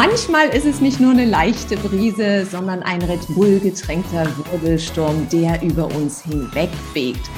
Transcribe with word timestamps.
Manchmal 0.00 0.50
ist 0.50 0.64
es 0.64 0.80
nicht 0.80 1.00
nur 1.00 1.10
eine 1.10 1.24
leichte 1.24 1.76
Brise, 1.76 2.46
sondern 2.46 2.84
ein 2.84 3.02
Red 3.02 3.26
Bull 3.34 3.58
getränkter 3.58 4.28
Wirbelsturm, 4.52 5.28
der 5.28 5.60
über 5.60 5.86
uns 5.86 6.22
hinwegfegt. 6.22 7.28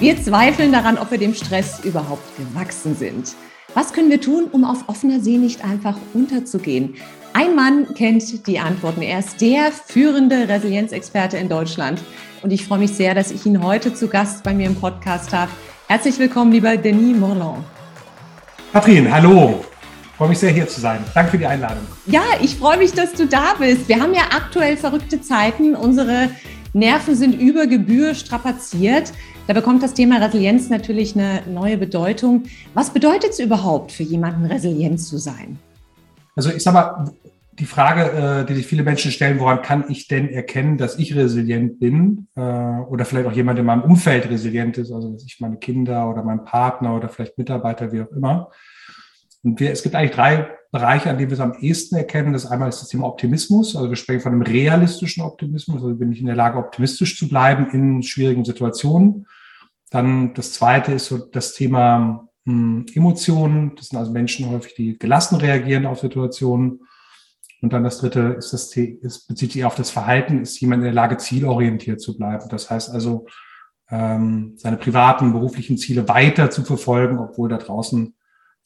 Wir 0.00 0.20
zweifeln 0.20 0.72
daran, 0.72 0.98
ob 0.98 1.12
wir 1.12 1.18
dem 1.18 1.32
Stress 1.32 1.78
überhaupt 1.84 2.24
gewachsen 2.36 2.96
sind. 2.96 3.36
Was 3.74 3.92
können 3.92 4.10
wir 4.10 4.20
tun, 4.20 4.48
um 4.50 4.64
auf 4.64 4.88
offener 4.88 5.20
See 5.20 5.36
nicht 5.36 5.64
einfach 5.64 5.96
unterzugehen? 6.12 6.96
Ein 7.34 7.54
Mann 7.54 7.94
kennt 7.94 8.48
die 8.48 8.58
Antworten. 8.58 9.02
Er 9.02 9.20
ist 9.20 9.40
der 9.40 9.70
führende 9.70 10.48
Resilienzexperte 10.48 11.36
in 11.36 11.48
Deutschland. 11.48 12.02
Und 12.42 12.52
ich 12.52 12.64
freue 12.66 12.80
mich 12.80 12.94
sehr, 12.94 13.14
dass 13.14 13.30
ich 13.30 13.46
ihn 13.46 13.62
heute 13.62 13.94
zu 13.94 14.08
Gast 14.08 14.42
bei 14.42 14.52
mir 14.52 14.66
im 14.66 14.74
Podcast 14.74 15.32
habe. 15.32 15.52
Herzlich 15.86 16.18
willkommen, 16.18 16.50
lieber 16.50 16.76
Denis 16.76 17.16
Morland. 17.16 17.64
Katrin, 18.72 19.08
hallo 19.08 19.60
freue 20.18 20.30
mich 20.30 20.40
sehr, 20.40 20.50
hier 20.50 20.66
zu 20.66 20.80
sein. 20.80 20.98
Danke 21.14 21.30
für 21.30 21.38
die 21.38 21.46
Einladung. 21.46 21.84
Ja, 22.06 22.24
ich 22.42 22.56
freue 22.56 22.76
mich, 22.76 22.92
dass 22.92 23.12
du 23.12 23.26
da 23.28 23.54
bist. 23.56 23.88
Wir 23.88 24.00
haben 24.00 24.12
ja 24.12 24.22
aktuell 24.34 24.76
verrückte 24.76 25.20
Zeiten. 25.20 25.76
Unsere 25.76 26.28
Nerven 26.72 27.14
sind 27.14 27.40
über 27.40 27.68
Gebühr 27.68 28.14
strapaziert. 28.16 29.12
Da 29.46 29.54
bekommt 29.54 29.80
das 29.84 29.94
Thema 29.94 30.18
Resilienz 30.18 30.70
natürlich 30.70 31.14
eine 31.14 31.42
neue 31.46 31.78
Bedeutung. 31.78 32.42
Was 32.74 32.90
bedeutet 32.90 33.30
es 33.30 33.38
überhaupt 33.38 33.92
für 33.92 34.02
jemanden, 34.02 34.44
resilient 34.44 35.00
zu 35.00 35.18
sein? 35.18 35.56
Also 36.34 36.50
ich 36.50 36.64
sage 36.64 36.74
mal, 36.74 37.12
die 37.56 37.66
Frage, 37.66 38.42
äh, 38.42 38.44
die 38.44 38.54
sich 38.54 38.66
viele 38.66 38.82
Menschen 38.82 39.12
stellen, 39.12 39.38
woran 39.38 39.62
kann 39.62 39.84
ich 39.88 40.08
denn 40.08 40.28
erkennen, 40.30 40.78
dass 40.78 40.98
ich 40.98 41.14
resilient 41.14 41.78
bin? 41.78 42.26
Äh, 42.34 42.40
oder 42.40 43.04
vielleicht 43.04 43.28
auch 43.28 43.32
jemand 43.32 43.60
in 43.60 43.66
meinem 43.66 43.82
Umfeld 43.82 44.28
resilient 44.28 44.78
ist, 44.78 44.90
also 44.90 45.16
ich 45.24 45.38
meine 45.38 45.58
Kinder 45.58 46.10
oder 46.10 46.24
mein 46.24 46.44
Partner 46.44 46.96
oder 46.96 47.08
vielleicht 47.08 47.38
Mitarbeiter, 47.38 47.92
wie 47.92 48.02
auch 48.02 48.10
immer. 48.10 48.50
Und 49.42 49.60
wir, 49.60 49.70
es 49.70 49.82
gibt 49.82 49.94
eigentlich 49.94 50.14
drei 50.14 50.48
Bereiche, 50.70 51.08
an 51.08 51.16
denen 51.16 51.30
wir 51.30 51.34
es 51.34 51.40
am 51.40 51.54
ehesten 51.60 51.96
erkennen. 51.96 52.32
Das 52.32 52.46
einmal 52.46 52.68
ist 52.68 52.80
das 52.80 52.88
Thema 52.88 53.06
Optimismus. 53.06 53.74
Also 53.74 53.88
wir 53.88 53.96
sprechen 53.96 54.20
von 54.20 54.32
einem 54.32 54.42
realistischen 54.42 55.22
Optimismus. 55.22 55.82
Also 55.82 55.94
bin 55.94 56.12
ich 56.12 56.20
in 56.20 56.26
der 56.26 56.36
Lage, 56.36 56.58
optimistisch 56.58 57.18
zu 57.18 57.28
bleiben 57.28 57.70
in 57.70 58.02
schwierigen 58.02 58.44
Situationen. 58.44 59.26
Dann 59.90 60.34
das 60.34 60.52
zweite 60.52 60.92
ist 60.92 61.06
so 61.06 61.18
das 61.18 61.54
Thema 61.54 62.28
hm, 62.44 62.84
Emotionen. 62.94 63.74
Das 63.76 63.88
sind 63.88 63.98
also 63.98 64.12
Menschen 64.12 64.50
häufig, 64.50 64.74
die 64.74 64.98
gelassen 64.98 65.36
reagieren 65.36 65.86
auf 65.86 66.00
Situationen. 66.00 66.80
Und 67.60 67.72
dann 67.72 67.82
das 67.82 67.98
dritte 67.98 68.36
ist 68.38 68.52
das, 68.52 68.76
ist, 68.76 69.26
bezieht 69.26 69.52
sich 69.52 69.64
auf 69.64 69.74
das 69.74 69.90
Verhalten, 69.90 70.42
ist 70.42 70.60
jemand 70.60 70.80
in 70.80 70.84
der 70.84 70.92
Lage, 70.92 71.16
zielorientiert 71.16 72.00
zu 72.00 72.16
bleiben. 72.16 72.48
Das 72.50 72.70
heißt 72.70 72.90
also, 72.90 73.26
ähm, 73.90 74.52
seine 74.56 74.76
privaten, 74.76 75.32
beruflichen 75.32 75.78
Ziele 75.78 76.08
weiter 76.08 76.50
zu 76.50 76.62
verfolgen, 76.62 77.18
obwohl 77.18 77.48
da 77.48 77.56
draußen 77.56 78.14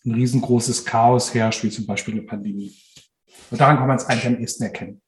ein 0.04 0.14
riesengroßes 0.14 0.84
Chaos 0.84 1.32
herrscht, 1.34 1.62
wie 1.64 1.70
zum 1.70 1.86
Beispiel 1.86 2.14
eine 2.14 2.22
Pandemie. 2.22 2.74
Und 3.50 3.60
daran 3.60 3.78
kann 3.78 3.88
man 3.88 3.96
es 3.96 4.06
eigentlich 4.06 4.26
am 4.26 4.40
ehesten 4.40 4.64
erkennen. 4.64 5.00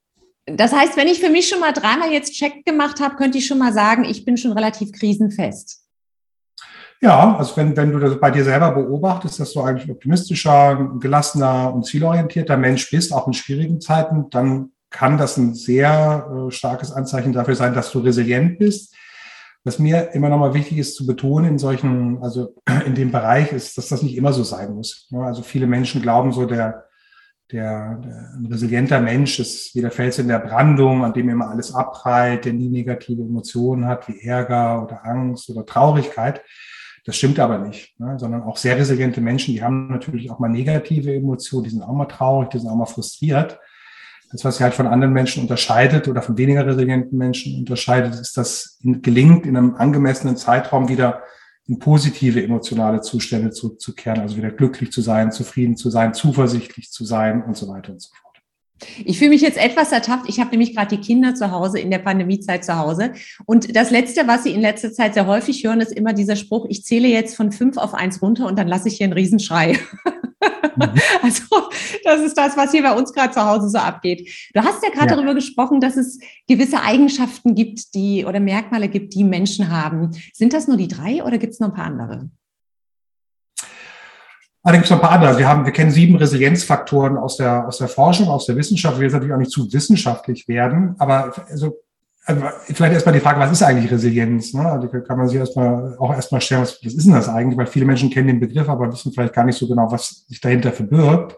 Das 0.46 0.72
heißt, 0.72 0.96
wenn 0.96 1.08
ich 1.08 1.20
für 1.20 1.30
mich 1.30 1.48
schon 1.48 1.60
mal 1.60 1.72
dreimal 1.72 2.12
jetzt 2.12 2.34
Check 2.34 2.64
gemacht 2.66 3.00
habe, 3.00 3.16
könnte 3.16 3.38
ich 3.38 3.46
schon 3.46 3.58
mal 3.58 3.72
sagen, 3.72 4.04
ich 4.04 4.24
bin 4.24 4.36
schon 4.36 4.52
relativ 4.52 4.92
krisenfest. 4.92 5.80
Ja, 7.00 7.36
also 7.36 7.56
wenn, 7.56 7.76
wenn 7.76 7.92
du 7.92 7.98
das 7.98 8.18
bei 8.18 8.30
dir 8.30 8.44
selber 8.44 8.72
beobachtest, 8.72 9.40
dass 9.40 9.52
du 9.52 9.60
eigentlich 9.60 9.90
optimistischer, 9.90 10.96
gelassener 11.00 11.74
und 11.74 11.84
zielorientierter 11.84 12.56
Mensch 12.56 12.90
bist, 12.90 13.12
auch 13.12 13.26
in 13.26 13.32
schwierigen 13.32 13.80
Zeiten, 13.80 14.30
dann 14.30 14.70
kann 14.90 15.18
das 15.18 15.36
ein 15.36 15.54
sehr 15.54 16.30
äh, 16.30 16.50
starkes 16.50 16.92
Anzeichen 16.92 17.32
dafür 17.32 17.56
sein, 17.56 17.74
dass 17.74 17.90
du 17.90 17.98
resilient 17.98 18.58
bist. 18.58 18.94
Was 19.64 19.78
mir 19.78 20.10
immer 20.12 20.28
nochmal 20.28 20.52
wichtig 20.52 20.76
ist 20.76 20.94
zu 20.94 21.06
betonen 21.06 21.52
in 21.52 21.58
solchen, 21.58 22.22
also 22.22 22.54
in 22.86 22.94
dem 22.94 23.10
Bereich 23.10 23.50
ist, 23.52 23.78
dass 23.78 23.88
das 23.88 24.02
nicht 24.02 24.16
immer 24.16 24.32
so 24.32 24.44
sein 24.44 24.74
muss. 24.74 25.08
Also 25.12 25.42
viele 25.42 25.66
Menschen 25.66 26.02
glauben 26.02 26.32
so, 26.32 26.44
der, 26.44 26.84
der, 27.50 27.96
der 27.96 28.32
ein 28.36 28.46
resilienter 28.50 29.00
Mensch 29.00 29.40
ist 29.40 29.74
wie 29.74 29.80
der 29.80 29.90
Fels 29.90 30.18
in 30.18 30.28
der 30.28 30.38
Brandung, 30.38 31.04
an 31.04 31.14
dem 31.14 31.30
immer 31.30 31.48
alles 31.48 31.74
abprallt, 31.74 32.44
der 32.44 32.52
nie 32.52 32.68
negative 32.68 33.22
Emotionen 33.22 33.86
hat, 33.86 34.06
wie 34.08 34.20
Ärger 34.20 34.82
oder 34.82 35.04
Angst 35.04 35.48
oder 35.48 35.64
Traurigkeit. 35.64 36.42
Das 37.06 37.16
stimmt 37.16 37.38
aber 37.38 37.58
nicht, 37.58 37.98
ne? 38.00 38.18
sondern 38.18 38.42
auch 38.42 38.56
sehr 38.56 38.78
resiliente 38.78 39.20
Menschen, 39.20 39.52
die 39.52 39.62
haben 39.62 39.88
natürlich 39.88 40.30
auch 40.30 40.38
mal 40.38 40.48
negative 40.48 41.14
Emotionen, 41.14 41.64
die 41.64 41.70
sind 41.70 41.82
auch 41.82 41.92
mal 41.92 42.06
traurig, 42.06 42.48
die 42.50 42.58
sind 42.58 42.68
auch 42.68 42.76
mal 42.76 42.86
frustriert. 42.86 43.58
Das, 44.34 44.44
was 44.44 44.56
sie 44.56 44.64
halt 44.64 44.74
von 44.74 44.88
anderen 44.88 45.14
Menschen 45.14 45.42
unterscheidet 45.44 46.08
oder 46.08 46.20
von 46.20 46.36
weniger 46.36 46.66
resilienten 46.66 47.16
Menschen 47.16 47.56
unterscheidet, 47.56 48.16
ist, 48.16 48.36
dass 48.36 48.80
gelingt, 48.82 49.46
in 49.46 49.56
einem 49.56 49.76
angemessenen 49.76 50.36
Zeitraum 50.36 50.88
wieder 50.88 51.22
in 51.68 51.78
positive 51.78 52.42
emotionale 52.42 53.00
Zustände 53.00 53.50
zurückzukehren, 53.52 54.20
also 54.20 54.36
wieder 54.36 54.50
glücklich 54.50 54.90
zu 54.90 55.02
sein, 55.02 55.30
zufrieden 55.30 55.76
zu 55.76 55.88
sein, 55.88 56.14
zuversichtlich 56.14 56.90
zu 56.90 57.04
sein 57.04 57.44
und 57.44 57.56
so 57.56 57.68
weiter 57.68 57.92
und 57.92 58.02
so 58.02 58.08
fort. 58.12 58.24
Ich 59.04 59.18
fühle 59.18 59.30
mich 59.30 59.40
jetzt 59.40 59.56
etwas 59.56 59.92
ertappt. 59.92 60.28
Ich 60.28 60.40
habe 60.40 60.50
nämlich 60.50 60.74
gerade 60.74 60.96
die 60.96 61.00
Kinder 61.00 61.36
zu 61.36 61.52
Hause 61.52 61.78
in 61.78 61.92
der 61.92 62.00
Pandemiezeit 62.00 62.64
zu 62.64 62.76
Hause. 62.76 63.12
Und 63.46 63.76
das 63.76 63.92
Letzte, 63.92 64.26
was 64.26 64.42
sie 64.42 64.50
in 64.50 64.60
letzter 64.60 64.92
Zeit 64.92 65.14
sehr 65.14 65.28
häufig 65.28 65.62
hören, 65.62 65.80
ist 65.80 65.92
immer 65.92 66.12
dieser 66.12 66.34
Spruch, 66.34 66.66
ich 66.68 66.84
zähle 66.84 67.06
jetzt 67.06 67.36
von 67.36 67.52
fünf 67.52 67.76
auf 67.76 67.94
eins 67.94 68.20
runter 68.20 68.48
und 68.48 68.58
dann 68.58 68.66
lasse 68.66 68.88
ich 68.88 68.96
hier 68.96 69.04
einen 69.04 69.12
Riesenschrei. 69.12 69.78
Mhm. 70.76 71.00
Also 71.22 71.42
das 72.04 72.20
ist 72.20 72.36
das, 72.36 72.56
was 72.56 72.72
hier 72.72 72.82
bei 72.82 72.92
uns 72.92 73.12
gerade 73.12 73.32
zu 73.32 73.44
Hause 73.44 73.68
so 73.68 73.78
abgeht. 73.78 74.28
Du 74.52 74.60
hast 74.60 74.82
ja 74.82 74.90
gerade 74.90 75.10
ja. 75.10 75.16
darüber 75.16 75.34
gesprochen, 75.34 75.80
dass 75.80 75.96
es 75.96 76.18
gewisse 76.48 76.82
Eigenschaften 76.82 77.54
gibt, 77.54 77.94
die 77.94 78.24
oder 78.24 78.40
Merkmale 78.40 78.88
gibt, 78.88 79.14
die 79.14 79.24
Menschen 79.24 79.70
haben. 79.70 80.10
Sind 80.32 80.52
das 80.52 80.68
nur 80.68 80.76
die 80.76 80.88
drei 80.88 81.22
oder 81.22 81.38
gibt 81.38 81.52
es 81.52 81.60
noch 81.60 81.68
ein 81.68 81.74
paar 81.74 81.86
andere? 81.86 82.30
Allerdings 84.62 84.88
noch 84.88 84.96
ein 84.96 85.02
paar 85.02 85.10
andere. 85.10 85.38
Wir 85.38 85.46
haben, 85.46 85.66
wir 85.66 85.72
kennen 85.72 85.90
sieben 85.90 86.16
Resilienzfaktoren 86.16 87.18
aus 87.18 87.36
der, 87.36 87.68
aus 87.68 87.78
der 87.78 87.88
Forschung, 87.88 88.28
aus 88.28 88.46
der 88.46 88.56
Wissenschaft. 88.56 88.94
Wir 88.94 89.00
will 89.00 89.06
jetzt 89.06 89.12
natürlich 89.12 89.34
auch 89.34 89.38
nicht 89.38 89.50
zu 89.50 89.70
wissenschaftlich 89.70 90.48
werden, 90.48 90.94
aber 90.98 91.34
also, 91.50 91.83
also 92.26 92.42
vielleicht 92.72 92.94
erstmal 92.94 93.14
die 93.14 93.20
Frage, 93.20 93.40
was 93.40 93.52
ist 93.52 93.62
eigentlich 93.62 93.90
Resilienz? 93.90 94.54
Ne? 94.54 94.80
Die 94.82 95.06
kann 95.06 95.18
man 95.18 95.28
sich 95.28 95.38
erstmal 95.38 95.96
auch 95.98 96.12
erstmal 96.12 96.40
stellen, 96.40 96.62
was, 96.62 96.78
was 96.82 96.94
ist 96.94 97.06
denn 97.06 97.14
das 97.14 97.28
eigentlich? 97.28 97.58
Weil 97.58 97.66
viele 97.66 97.84
Menschen 97.84 98.10
kennen 98.10 98.28
den 98.28 98.40
Begriff, 98.40 98.68
aber 98.68 98.90
wissen 98.90 99.12
vielleicht 99.12 99.34
gar 99.34 99.44
nicht 99.44 99.58
so 99.58 99.68
genau, 99.68 99.90
was 99.90 100.24
sich 100.26 100.40
dahinter 100.40 100.72
verbirgt. 100.72 101.36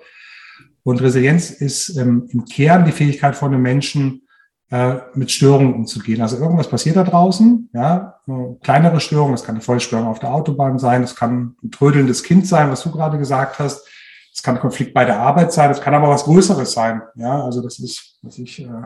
Und 0.84 1.02
Resilienz 1.02 1.50
ist 1.50 1.96
ähm, 1.96 2.28
im 2.30 2.44
Kern 2.44 2.84
die 2.84 2.92
Fähigkeit 2.92 3.34
von 3.34 3.52
einem 3.52 3.62
Menschen, 3.62 4.22
äh, 4.70 4.96
mit 5.14 5.30
Störungen 5.30 5.74
umzugehen. 5.74 6.20
Also 6.20 6.38
irgendwas 6.38 6.68
passiert 6.68 6.96
da 6.96 7.04
draußen, 7.04 7.70
ja, 7.72 8.20
kleinere 8.62 8.98
Störungen, 8.98 9.32
das 9.32 9.44
kann 9.44 9.54
eine 9.54 9.62
Vollstörung 9.62 10.08
auf 10.08 10.18
der 10.18 10.32
Autobahn 10.32 10.80
sein, 10.80 11.02
das 11.02 11.14
kann 11.14 11.54
ein 11.62 11.70
trödelndes 11.70 12.24
Kind 12.24 12.48
sein, 12.48 12.68
was 12.68 12.82
du 12.82 12.90
gerade 12.90 13.16
gesagt 13.16 13.60
hast, 13.60 13.86
das 14.34 14.42
kann 14.42 14.56
ein 14.56 14.60
Konflikt 14.60 14.92
bei 14.92 15.04
der 15.04 15.20
Arbeit 15.20 15.52
sein, 15.52 15.68
das 15.68 15.80
kann 15.80 15.94
aber 15.94 16.08
was 16.08 16.24
Größeres 16.24 16.72
sein, 16.72 17.00
ja, 17.14 17.44
also 17.44 17.62
das 17.62 17.78
ist, 17.78 18.18
was 18.22 18.38
ich, 18.38 18.64
äh, 18.64 18.82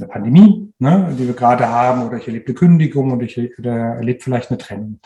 eine 0.00 0.08
Pandemie, 0.08 0.72
ne, 0.78 1.14
die 1.18 1.26
wir 1.26 1.34
gerade 1.34 1.68
haben, 1.68 2.06
oder 2.06 2.16
ich 2.16 2.26
erlebe 2.26 2.46
eine 2.46 2.54
Kündigung 2.54 3.12
und 3.12 3.22
ich 3.22 3.38
erlebe 3.38 4.20
vielleicht 4.20 4.50
eine 4.50 4.58
Trennung. 4.58 5.00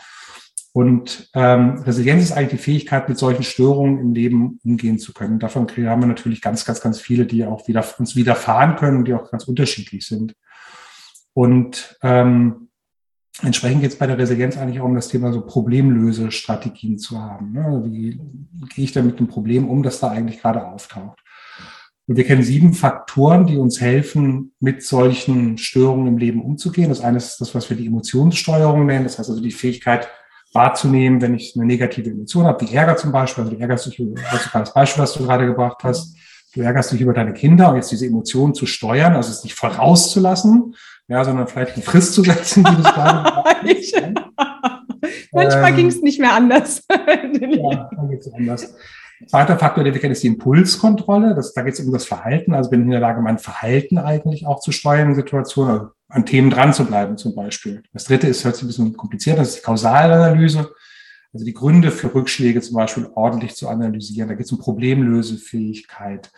Und 0.75 1.29
ähm, 1.35 1.83
Resilienz 1.83 2.23
ist 2.23 2.31
eigentlich 2.31 2.59
die 2.59 2.65
Fähigkeit, 2.65 3.07
mit 3.07 3.19
solchen 3.19 3.43
Störungen 3.43 3.99
im 3.99 4.13
Leben 4.13 4.59
umgehen 4.65 4.97
zu 4.97 5.13
können. 5.13 5.37
Davon 5.37 5.67
haben 5.69 6.01
wir 6.01 6.07
natürlich 6.07 6.41
ganz, 6.41 6.65
ganz, 6.65 6.81
ganz 6.81 6.99
viele, 6.99 7.27
die 7.27 7.45
auch 7.45 7.67
wieder, 7.67 7.85
uns 7.99 8.15
widerfahren 8.15 8.75
können 8.75 8.97
und 8.97 9.07
die 9.07 9.13
auch 9.13 9.29
ganz 9.29 9.43
unterschiedlich 9.43 10.07
sind. 10.07 10.35
Und 11.33 11.97
ähm, 12.01 12.69
entsprechend 13.43 13.81
geht 13.81 13.91
es 13.91 13.99
bei 13.99 14.07
der 14.07 14.17
Resilienz 14.17 14.57
eigentlich 14.57 14.81
auch 14.81 14.85
um 14.85 14.95
das 14.95 15.09
Thema 15.09 15.31
so 15.31 15.45
Problemlösestrategien 15.45 16.97
zu 16.97 17.21
haben. 17.21 17.53
Ne? 17.53 17.65
Also 17.65 17.85
wie 17.85 18.19
gehe 18.73 18.85
ich 18.85 18.93
da 18.93 19.03
mit 19.03 19.19
dem 19.19 19.27
Problem 19.27 19.69
um, 19.69 19.83
das 19.83 19.99
da 19.99 20.09
eigentlich 20.09 20.41
gerade 20.41 20.65
auftaucht? 20.65 21.22
Und 22.05 22.17
wir 22.17 22.25
kennen 22.25 22.43
sieben 22.43 22.73
Faktoren, 22.73 23.47
die 23.47 23.57
uns 23.57 23.79
helfen, 23.79 24.53
mit 24.59 24.83
solchen 24.83 25.57
Störungen 25.57 26.07
im 26.07 26.17
Leben 26.17 26.41
umzugehen. 26.41 26.89
Das 26.89 27.01
eine 27.01 27.17
ist 27.17 27.39
das, 27.39 27.55
was 27.55 27.69
wir 27.69 27.77
die 27.77 27.87
Emotionssteuerung 27.87 28.85
nennen. 28.85 29.05
Das 29.05 29.19
heißt 29.19 29.29
also 29.29 29.41
die 29.41 29.51
Fähigkeit, 29.51 30.09
wahrzunehmen, 30.53 31.21
wenn 31.21 31.33
ich 31.33 31.55
eine 31.55 31.65
negative 31.65 32.09
Emotion 32.11 32.45
habe, 32.45 32.65
wie 32.65 32.73
Ärger 32.73 32.95
zum 32.95 33.11
Beispiel, 33.11 33.43
also 33.43 33.55
du 33.55 33.61
ärgerst 33.61 33.87
dich 33.87 33.99
über 33.99 34.21
das 34.53 34.73
Beispiel, 34.73 35.03
was 35.03 35.13
du 35.13 35.23
gerade 35.23 35.45
gebracht 35.47 35.79
hast, 35.83 36.15
du 36.53 36.61
ärgerst 36.61 36.91
dich 36.91 37.01
über 37.01 37.13
deine 37.13 37.33
Kinder 37.33 37.69
und 37.69 37.77
jetzt 37.77 37.91
diese 37.91 38.05
Emotionen 38.05 38.53
zu 38.53 38.65
steuern, 38.65 39.15
also 39.15 39.31
es 39.31 39.43
nicht 39.43 39.55
vorauszulassen, 39.55 40.75
ja, 41.07 41.23
sondern 41.23 41.47
vielleicht 41.47 41.73
eine 41.73 41.83
Frist 41.83 42.13
zu 42.13 42.23
setzen, 42.23 42.63
wie 42.63 42.75
du 42.75 42.81
es 42.81 42.93
gerade 42.93 43.43
Manchmal 45.31 45.71
ähm, 45.71 45.75
ging 45.75 45.87
es 45.87 46.01
nicht 46.01 46.19
mehr 46.19 46.33
anders. 46.33 46.83
ja, 46.89 47.89
dann 47.95 48.09
geht 48.09 48.21
es 48.21 48.31
anders. 48.31 48.75
Zweiter 49.27 49.57
Faktor, 49.57 49.83
den 49.83 49.93
wir 49.93 50.11
ist 50.11 50.23
die 50.23 50.27
Impulskontrolle. 50.27 51.35
Das, 51.35 51.53
da 51.53 51.61
geht 51.61 51.73
es 51.73 51.79
um 51.79 51.91
das 51.91 52.05
Verhalten. 52.05 52.53
Also 52.53 52.69
bin 52.69 52.81
ich 52.81 52.85
in 52.85 52.91
der 52.91 52.99
Lage, 52.99 53.21
mein 53.21 53.39
Verhalten 53.39 53.97
eigentlich 53.97 54.45
auch 54.45 54.59
zu 54.59 54.71
steuern 54.71 55.09
in 55.09 55.15
Situationen, 55.15 55.71
also 55.71 55.87
an 56.09 56.25
Themen 56.25 56.49
dran 56.49 56.73
zu 56.73 56.85
bleiben 56.85 57.17
zum 57.17 57.35
Beispiel. 57.35 57.83
Das 57.93 58.05
dritte 58.05 58.27
ist, 58.27 58.45
hört 58.45 58.55
sich 58.55 58.63
ein 58.63 58.67
bisschen 58.67 58.97
kompliziert, 58.97 59.39
das 59.39 59.49
ist 59.49 59.57
die 59.57 59.61
Kausalanalyse. 59.61 60.71
Also 61.33 61.45
die 61.45 61.53
Gründe 61.53 61.89
für 61.89 62.13
Rückschläge 62.13 62.61
zum 62.61 62.75
Beispiel 62.75 63.09
ordentlich 63.15 63.55
zu 63.55 63.67
analysieren. 63.67 64.29
Da 64.29 64.35
geht 64.35 64.45
es 64.45 64.51
um 64.51 64.59
Problemlösefähigkeit. 64.59 66.31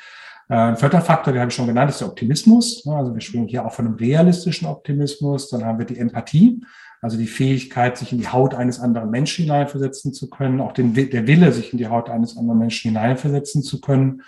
Äh, 0.49 0.55
ein 0.55 0.77
vierter 0.77 1.01
Faktor, 1.01 1.33
den 1.33 1.41
habe 1.41 1.49
ich 1.49 1.55
schon 1.55 1.67
genannt, 1.67 1.89
ist 1.89 2.01
der 2.01 2.07
Optimismus. 2.07 2.85
Also 2.87 3.13
wir 3.13 3.21
sprechen 3.21 3.47
hier 3.47 3.65
auch 3.65 3.73
von 3.73 3.87
einem 3.87 3.95
realistischen 3.95 4.67
Optimismus. 4.67 5.49
Dann 5.49 5.65
haben 5.65 5.79
wir 5.79 5.85
die 5.85 5.97
Empathie. 5.97 6.61
Also 7.01 7.17
die 7.17 7.27
Fähigkeit, 7.27 7.97
sich 7.97 8.11
in 8.11 8.17
die 8.17 8.27
Haut 8.27 8.55
eines 8.55 8.79
anderen 8.79 9.11
Menschen 9.11 9.43
hineinversetzen 9.43 10.11
zu 10.13 10.29
können, 10.29 10.59
auch 10.59 10.71
den, 10.71 10.93
der 10.93 11.27
Wille, 11.27 11.51
sich 11.51 11.71
in 11.71 11.77
die 11.77 11.87
Haut 11.87 12.09
eines 12.09 12.35
anderen 12.35 12.57
Menschen 12.57 12.89
hineinversetzen 12.89 13.61
zu 13.61 13.79
können. 13.79 14.23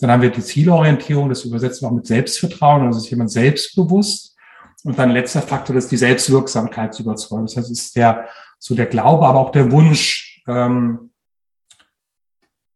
Dann 0.00 0.10
haben 0.10 0.22
wir 0.22 0.30
die 0.30 0.42
Zielorientierung, 0.42 1.28
das 1.28 1.44
übersetzen 1.44 1.82
wir 1.82 1.90
auch 1.90 1.94
mit 1.94 2.06
Selbstvertrauen, 2.06 2.86
also 2.86 2.98
ist 2.98 3.10
jemand 3.10 3.30
selbstbewusst. 3.30 4.36
Und 4.84 4.98
dann 4.98 5.10
letzter 5.10 5.42
Faktor, 5.42 5.74
das 5.74 5.84
ist 5.84 5.92
die 5.92 5.96
Selbstwirksamkeitsüberzeugung. 5.96 7.46
Das 7.46 7.56
heißt, 7.56 7.70
es 7.70 7.84
ist 7.84 7.96
der, 7.96 8.26
so 8.58 8.74
der 8.74 8.86
Glaube, 8.86 9.26
aber 9.26 9.38
auch 9.38 9.52
der 9.52 9.70
Wunsch, 9.70 10.42
ähm, 10.48 11.07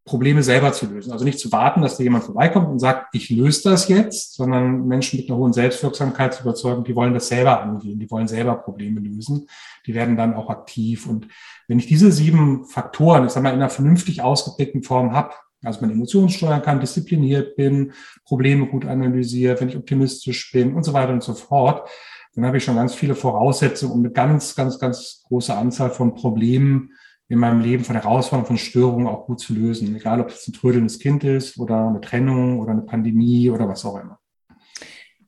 Probleme 0.04 0.42
selber 0.42 0.72
zu 0.72 0.86
lösen. 0.86 1.12
Also 1.12 1.24
nicht 1.24 1.38
zu 1.38 1.52
warten, 1.52 1.80
dass 1.80 1.96
da 1.96 2.02
jemand 2.02 2.24
vorbeikommt 2.24 2.68
und 2.68 2.80
sagt, 2.80 3.14
ich 3.14 3.30
löse 3.30 3.70
das 3.70 3.86
jetzt, 3.86 4.34
sondern 4.34 4.88
Menschen 4.88 5.20
mit 5.20 5.28
einer 5.28 5.38
hohen 5.38 5.52
Selbstwirksamkeit 5.52 6.34
zu 6.34 6.42
überzeugen, 6.42 6.82
die 6.82 6.96
wollen 6.96 7.14
das 7.14 7.28
selber 7.28 7.62
angehen, 7.62 8.00
die 8.00 8.10
wollen 8.10 8.26
selber 8.26 8.56
Probleme 8.56 8.98
lösen, 9.00 9.46
die 9.86 9.94
werden 9.94 10.16
dann 10.16 10.34
auch 10.34 10.50
aktiv. 10.50 11.06
Und 11.06 11.28
wenn 11.68 11.78
ich 11.78 11.86
diese 11.86 12.10
sieben 12.10 12.64
Faktoren, 12.64 13.26
ich 13.26 13.32
sag 13.32 13.44
mal, 13.44 13.50
in 13.50 13.56
einer 13.56 13.70
vernünftig 13.70 14.22
ausgeprägten 14.22 14.82
Form 14.82 15.12
habe, 15.12 15.34
also 15.62 15.80
meine 15.80 15.92
Emotionen 15.92 16.30
steuern 16.30 16.62
kann, 16.62 16.80
diszipliniert 16.80 17.54
bin, 17.54 17.92
Probleme 18.24 18.66
gut 18.66 18.84
analysiere, 18.84 19.60
wenn 19.60 19.68
ich 19.68 19.76
optimistisch 19.76 20.50
bin 20.50 20.74
und 20.74 20.82
so 20.82 20.92
weiter 20.92 21.12
und 21.12 21.22
so 21.22 21.34
fort, 21.34 21.88
dann 22.34 22.46
habe 22.46 22.56
ich 22.56 22.64
schon 22.64 22.76
ganz 22.76 22.94
viele 22.94 23.14
Voraussetzungen, 23.14 23.92
um 23.92 24.00
eine 24.00 24.10
ganz, 24.10 24.56
ganz, 24.56 24.80
ganz 24.80 25.22
große 25.28 25.54
Anzahl 25.54 25.90
von 25.90 26.14
Problemen 26.14 26.90
in 27.32 27.38
meinem 27.38 27.60
Leben 27.60 27.82
von 27.82 27.96
Herausforderungen, 27.96 28.46
von 28.46 28.58
Störungen 28.58 29.06
auch 29.06 29.24
gut 29.24 29.40
zu 29.40 29.54
lösen. 29.54 29.96
Egal, 29.96 30.20
ob 30.20 30.28
es 30.28 30.46
ein 30.46 30.52
trödelndes 30.52 30.98
Kind 30.98 31.24
ist 31.24 31.58
oder 31.58 31.88
eine 31.88 32.02
Trennung 32.02 32.60
oder 32.60 32.72
eine 32.72 32.82
Pandemie 32.82 33.48
oder 33.48 33.66
was 33.66 33.86
auch 33.86 33.98
immer. 33.98 34.18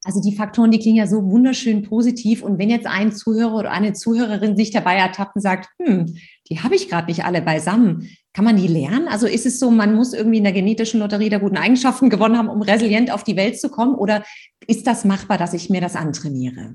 Also 0.04 0.20
die 0.20 0.36
Faktoren, 0.36 0.70
die 0.70 0.78
klingen 0.78 0.98
ja 0.98 1.06
so 1.06 1.24
wunderschön 1.24 1.82
positiv. 1.82 2.42
Und 2.42 2.58
wenn 2.58 2.68
jetzt 2.68 2.86
ein 2.86 3.10
Zuhörer 3.10 3.54
oder 3.54 3.70
eine 3.70 3.94
Zuhörerin 3.94 4.54
sich 4.54 4.70
dabei 4.70 4.96
ertappt 4.96 5.34
und 5.34 5.40
sagt, 5.40 5.70
hm, 5.78 6.14
die 6.50 6.60
habe 6.60 6.74
ich 6.74 6.90
gerade 6.90 7.06
nicht 7.06 7.24
alle 7.24 7.40
beisammen, 7.40 8.10
kann 8.34 8.44
man 8.44 8.58
die 8.58 8.66
lernen? 8.66 9.08
Also 9.08 9.26
ist 9.26 9.46
es 9.46 9.58
so, 9.58 9.70
man 9.70 9.94
muss 9.94 10.12
irgendwie 10.12 10.38
in 10.38 10.44
der 10.44 10.52
genetischen 10.52 11.00
Lotterie 11.00 11.30
der 11.30 11.40
guten 11.40 11.56
Eigenschaften 11.56 12.10
gewonnen 12.10 12.36
haben, 12.36 12.50
um 12.50 12.60
resilient 12.60 13.10
auf 13.10 13.24
die 13.24 13.36
Welt 13.36 13.58
zu 13.58 13.70
kommen? 13.70 13.94
Oder 13.94 14.24
ist 14.66 14.86
das 14.86 15.06
machbar, 15.06 15.38
dass 15.38 15.54
ich 15.54 15.70
mir 15.70 15.80
das 15.80 15.96
antrainiere? 15.96 16.74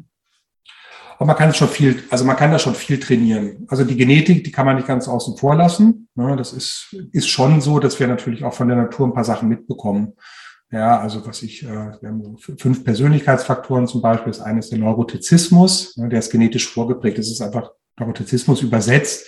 Aber 1.19 1.27
man 1.27 1.35
kann 1.35 1.53
schon 1.53 1.67
viel, 1.67 2.01
also 2.09 2.23
man 2.23 2.37
kann 2.37 2.49
da 2.49 2.57
schon 2.57 2.75
viel 2.75 2.97
trainieren. 2.97 3.65
Also 3.67 3.83
die 3.83 3.97
Genetik, 3.97 4.45
die 4.45 4.51
kann 4.53 4.65
man 4.65 4.77
nicht 4.77 4.87
ganz 4.87 5.05
außen 5.05 5.35
vor 5.35 5.53
lassen. 5.53 6.07
Ne? 6.15 6.37
Das 6.37 6.53
ist, 6.53 6.95
ist 7.11 7.27
schon 7.27 7.59
so, 7.59 7.79
dass 7.79 7.99
wir 7.99 8.07
natürlich 8.07 8.45
auch 8.45 8.53
von 8.53 8.69
der 8.69 8.77
Natur 8.77 9.05
ein 9.05 9.13
paar 9.13 9.25
Sachen 9.25 9.49
mitbekommen. 9.49 10.13
Ja, 10.71 10.97
also 10.97 11.27
was 11.27 11.43
ich, 11.43 11.63
äh, 11.63 11.67
wir 11.67 12.09
haben 12.09 12.37
fünf 12.37 12.85
Persönlichkeitsfaktoren 12.85 13.85
zum 13.85 14.01
Beispiel. 14.01 14.31
Das 14.31 14.39
eine 14.39 14.59
ist 14.59 14.71
der 14.71 14.79
Neurotizismus, 14.79 15.97
ne? 15.97 16.07
der 16.07 16.19
ist 16.19 16.31
genetisch 16.31 16.69
vorgeprägt. 16.69 17.17
Das 17.17 17.27
ist 17.27 17.41
einfach 17.41 17.71
Neurotizismus 17.99 18.61
übersetzt. 18.61 19.27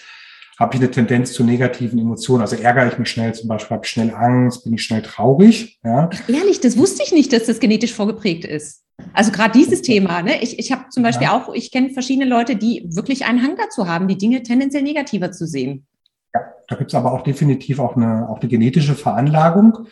Habe 0.58 0.76
ich 0.76 0.82
eine 0.82 0.92
Tendenz 0.92 1.34
zu 1.34 1.44
negativen 1.44 2.00
Emotionen? 2.00 2.42
Also 2.42 2.56
ärgere 2.56 2.88
ich 2.88 3.00
mich 3.00 3.10
schnell 3.10 3.34
zum 3.34 3.50
Beispiel, 3.50 3.76
habe 3.76 3.86
ich 3.86 3.92
schnell 3.92 4.14
Angst, 4.16 4.64
bin 4.64 4.76
ich 4.76 4.84
schnell 4.84 5.02
traurig? 5.02 5.78
Ja. 5.84 6.10
Ach, 6.14 6.30
ehrlich, 6.30 6.62
das 6.62 6.78
wusste 6.78 7.04
ich 7.04 7.12
nicht, 7.12 7.34
dass 7.34 7.48
das 7.48 7.60
genetisch 7.60 7.94
vorgeprägt 7.94 8.46
ist. 8.46 8.86
Also 9.14 9.32
gerade 9.32 9.52
dieses 9.58 9.82
Thema, 9.82 10.22
ne? 10.22 10.42
ich, 10.42 10.58
ich 10.60 10.72
habe 10.72 10.86
zum 10.90 11.04
Beispiel 11.04 11.28
ja. 11.28 11.38
auch, 11.38 11.54
ich 11.54 11.72
kenne 11.72 11.90
verschiedene 11.90 12.26
Leute, 12.26 12.56
die 12.56 12.88
wirklich 12.90 13.26
einen 13.26 13.42
Hang 13.42 13.56
dazu 13.58 13.88
haben, 13.88 14.08
die 14.08 14.18
Dinge 14.18 14.44
tendenziell 14.44 14.84
negativer 14.84 15.32
zu 15.32 15.46
sehen. 15.46 15.86
Ja, 16.34 16.42
da 16.68 16.76
gibt 16.76 16.92
es 16.92 16.96
aber 16.96 17.12
auch 17.12 17.24
definitiv 17.24 17.80
auch 17.80 17.96
eine, 17.96 18.30
auch 18.30 18.40
eine 18.40 18.50
genetische 18.50 18.96
Veranlagung, 18.96 19.88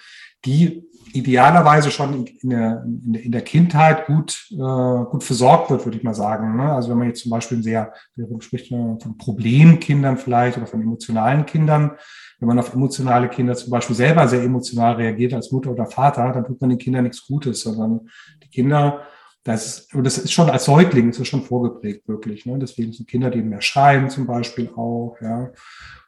die 0.46 0.89
idealerweise 1.14 1.92
schon 1.92 2.26
in 2.26 2.50
der, 2.50 2.84
in 2.86 3.32
der 3.32 3.42
Kindheit 3.42 4.06
gut, 4.08 4.48
äh, 4.52 4.56
gut 4.56 5.24
versorgt 5.24 5.70
wird, 5.70 5.86
würde 5.86 5.98
ich 5.98 6.04
mal 6.04 6.14
sagen. 6.14 6.58
Ne? 6.58 6.72
Also 6.72 6.90
wenn 6.90 6.98
man 6.98 7.08
jetzt 7.08 7.22
zum 7.24 7.32
Beispiel 7.32 7.62
sehr, 7.64 7.94
man 8.16 8.42
spricht 8.42 8.70
von 8.70 9.18
Problemkindern 9.18 10.18
vielleicht 10.18 10.58
oder 10.58 10.68
von 10.68 10.82
emotionalen 10.82 11.46
Kindern, 11.46 11.92
wenn 12.40 12.48
man 12.48 12.60
auf 12.60 12.74
emotionale 12.74 13.30
Kinder 13.30 13.56
zum 13.56 13.72
Beispiel 13.72 13.96
selber 13.96 14.28
sehr 14.28 14.44
emotional 14.44 14.96
reagiert 14.96 15.34
als 15.34 15.52
Mutter 15.52 15.72
oder 15.72 15.86
Vater, 15.86 16.32
dann 16.32 16.46
tut 16.46 16.62
man 16.62 16.70
den 16.70 16.80
Kindern 16.80 17.04
nichts 17.04 17.26
Gutes, 17.28 17.62
sondern 17.62 18.08
die 18.44 18.50
Kinder, 18.50 19.02
das 19.50 19.66
ist, 19.66 19.96
und 19.96 20.04
das 20.04 20.18
ist 20.18 20.32
schon 20.32 20.50
als 20.50 20.66
Säugling, 20.66 21.10
ist 21.10 21.20
das 21.20 21.28
schon 21.28 21.44
vorgeprägt 21.44 22.08
wirklich. 22.08 22.46
Ne? 22.46 22.58
Deswegen 22.60 22.94
sind 22.94 23.10
Kinder, 23.10 23.30
die 23.30 23.42
mehr 23.42 23.62
schreien 23.62 24.10
zum 24.10 24.28
Beispiel 24.28 24.70
auch, 24.76 25.18
ja. 25.22 25.52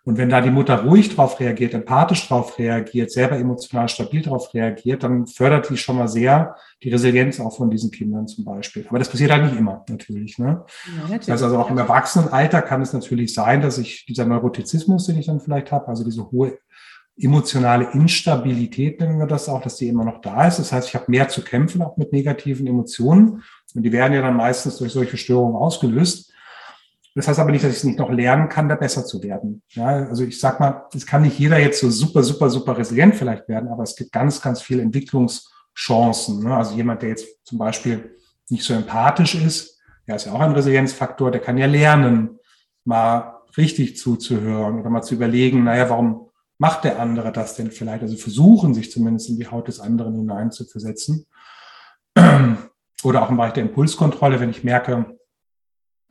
Und 0.03 0.17
wenn 0.17 0.29
da 0.29 0.41
die 0.41 0.49
Mutter 0.49 0.83
ruhig 0.83 1.15
drauf 1.15 1.39
reagiert, 1.39 1.75
empathisch 1.75 2.27
drauf 2.27 2.57
reagiert, 2.57 3.11
selber 3.11 3.37
emotional 3.37 3.87
stabil 3.87 4.23
drauf 4.23 4.51
reagiert, 4.51 5.03
dann 5.03 5.27
fördert 5.27 5.69
die 5.69 5.77
schon 5.77 5.97
mal 5.97 6.07
sehr 6.07 6.55
die 6.81 6.89
Resilienz 6.89 7.39
auch 7.39 7.55
von 7.55 7.69
diesen 7.69 7.91
Kindern 7.91 8.27
zum 8.27 8.43
Beispiel. 8.43 8.85
Aber 8.89 8.97
das 8.97 9.09
passiert 9.09 9.31
halt 9.31 9.43
nicht 9.43 9.55
immer, 9.55 9.85
natürlich. 9.87 10.39
Ne? 10.39 10.47
Ja, 10.47 11.01
natürlich. 11.01 11.19
Das 11.19 11.29
heißt 11.29 11.43
also 11.43 11.59
auch 11.59 11.69
im 11.69 11.77
Erwachsenenalter 11.77 12.63
kann 12.63 12.81
es 12.81 12.93
natürlich 12.93 13.35
sein, 13.35 13.61
dass 13.61 13.77
ich 13.77 14.05
dieser 14.07 14.25
Neurotizismus, 14.25 15.05
den 15.05 15.19
ich 15.19 15.27
dann 15.27 15.39
vielleicht 15.39 15.71
habe, 15.71 15.87
also 15.87 16.03
diese 16.03 16.31
hohe 16.31 16.57
emotionale 17.17 17.91
Instabilität, 17.91 18.99
nennen 18.99 19.19
wir 19.19 19.27
das 19.27 19.49
auch, 19.49 19.61
dass 19.61 19.75
die 19.75 19.87
immer 19.87 20.05
noch 20.05 20.21
da 20.21 20.47
ist. 20.47 20.59
Das 20.59 20.71
heißt, 20.71 20.87
ich 20.87 20.95
habe 20.95 21.05
mehr 21.07 21.27
zu 21.27 21.43
kämpfen, 21.43 21.81
auch 21.81 21.97
mit 21.97 22.11
negativen 22.11 22.65
Emotionen. 22.67 23.43
Und 23.75 23.83
die 23.83 23.91
werden 23.91 24.13
ja 24.13 24.21
dann 24.21 24.35
meistens 24.35 24.77
durch 24.77 24.91
solche 24.91 25.17
Störungen 25.17 25.55
ausgelöst. 25.55 26.31
Das 27.13 27.27
heißt 27.27 27.39
aber 27.39 27.51
nicht, 27.51 27.63
dass 27.63 27.71
ich 27.71 27.77
es 27.77 27.83
nicht 27.83 27.99
noch 27.99 28.09
lernen 28.09 28.47
kann, 28.47 28.69
da 28.69 28.75
besser 28.75 29.05
zu 29.05 29.21
werden. 29.21 29.61
Ja, 29.69 29.87
also 29.87 30.23
ich 30.23 30.39
sag 30.39 30.59
mal, 30.59 30.85
es 30.93 31.05
kann 31.05 31.23
nicht 31.23 31.37
jeder 31.37 31.59
jetzt 31.59 31.81
so 31.81 31.89
super, 31.89 32.23
super, 32.23 32.49
super 32.49 32.77
resilient 32.77 33.15
vielleicht 33.15 33.49
werden, 33.49 33.69
aber 33.69 33.83
es 33.83 33.95
gibt 33.95 34.13
ganz, 34.13 34.41
ganz 34.41 34.61
viele 34.61 34.81
Entwicklungschancen. 34.81 36.43
Ne? 36.43 36.55
Also 36.55 36.75
jemand, 36.75 37.01
der 37.01 37.09
jetzt 37.09 37.27
zum 37.43 37.57
Beispiel 37.57 38.15
nicht 38.49 38.63
so 38.63 38.73
empathisch 38.73 39.35
ist, 39.35 39.77
der 40.07 40.15
ist 40.15 40.25
ja 40.25 40.31
auch 40.31 40.39
ein 40.39 40.53
Resilienzfaktor, 40.53 41.31
der 41.31 41.41
kann 41.41 41.57
ja 41.57 41.67
lernen, 41.67 42.39
mal 42.85 43.41
richtig 43.57 43.97
zuzuhören 43.97 44.79
oder 44.79 44.89
mal 44.89 45.01
zu 45.01 45.15
überlegen, 45.15 45.65
naja, 45.65 45.89
warum 45.89 46.30
macht 46.61 46.83
der 46.83 46.99
andere 46.99 47.31
das 47.31 47.55
denn 47.55 47.71
vielleicht? 47.71 48.03
Also 48.03 48.15
versuchen, 48.15 48.75
sich 48.75 48.91
zumindest 48.91 49.29
in 49.29 49.37
die 49.37 49.47
Haut 49.47 49.67
des 49.67 49.79
anderen 49.79 50.13
hineinzuversetzen. 50.13 51.25
Oder 53.03 53.23
auch 53.23 53.31
im 53.31 53.37
Bereich 53.37 53.53
der 53.53 53.63
Impulskontrolle, 53.63 54.39
wenn 54.39 54.51
ich 54.51 54.63
merke, 54.63 55.17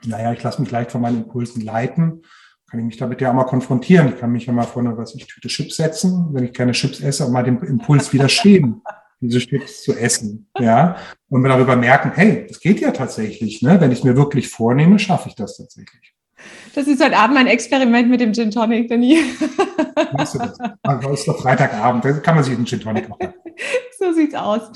naja, 0.05 0.33
ich 0.33 0.43
lasse 0.43 0.61
mich 0.61 0.73
leicht 0.73 0.91
von 0.91 1.03
meinen 1.03 1.19
Impulsen 1.19 1.63
leiten, 1.63 2.23
kann 2.69 2.81
ich 2.81 2.87
mich 2.87 2.97
damit 2.97 3.21
ja 3.21 3.31
auch 3.31 3.35
mal 3.35 3.45
konfrontieren. 3.45 4.09
Ich 4.09 4.19
kann 4.19 4.33
mich 4.33 4.47
ja 4.47 4.53
mal 4.53 4.67
vor 4.67 4.83
eine, 4.83 4.99
was 4.99 5.15
ich, 5.15 5.29
Tüte 5.29 5.47
Chips 5.47 5.77
setzen, 5.77 6.31
wenn 6.33 6.43
ich 6.43 6.53
keine 6.53 6.73
Chips 6.73 7.01
esse, 7.01 7.27
und 7.27 7.33
mal 7.33 7.45
dem 7.45 7.63
Impuls 7.63 8.13
widerstehen, 8.13 8.83
diese 9.21 9.39
Chips 9.39 9.85
zu 9.85 9.97
essen. 9.97 10.49
Ja. 10.59 10.97
Und 11.29 11.45
darüber 11.45 11.77
merken, 11.77 12.11
hey, 12.13 12.47
das 12.49 12.59
geht 12.59 12.81
ja 12.81 12.91
tatsächlich, 12.91 13.63
ne? 13.63 13.81
Wenn 13.81 13.93
ich 13.93 14.03
mir 14.03 14.17
wirklich 14.17 14.49
vornehme, 14.49 14.99
schaffe 14.99 15.29
ich 15.29 15.37
das 15.37 15.59
tatsächlich. 15.59 16.17
Das 16.75 16.87
ist 16.87 17.03
heute 17.03 17.17
Abend 17.17 17.35
mein 17.35 17.47
Experiment 17.47 18.09
mit 18.09 18.21
dem 18.21 18.33
Gin 18.33 18.51
Tonic, 18.51 18.89
Danny. 18.89 19.19
Machst 20.13 20.35
du 20.35 20.39
das? 20.39 20.59
Also 20.83 21.11
ist 21.11 21.27
doch 21.27 21.41
Freitagabend, 21.41 22.05
da 22.05 22.13
kann 22.13 22.37
man 22.37 22.45
sich 22.45 22.55
einen 22.55 22.67
Gin 22.67 22.81
Tonic 22.81 23.09
machen. 23.09 23.35
so 23.99 24.13
sieht's 24.13 24.35
aus. 24.35 24.71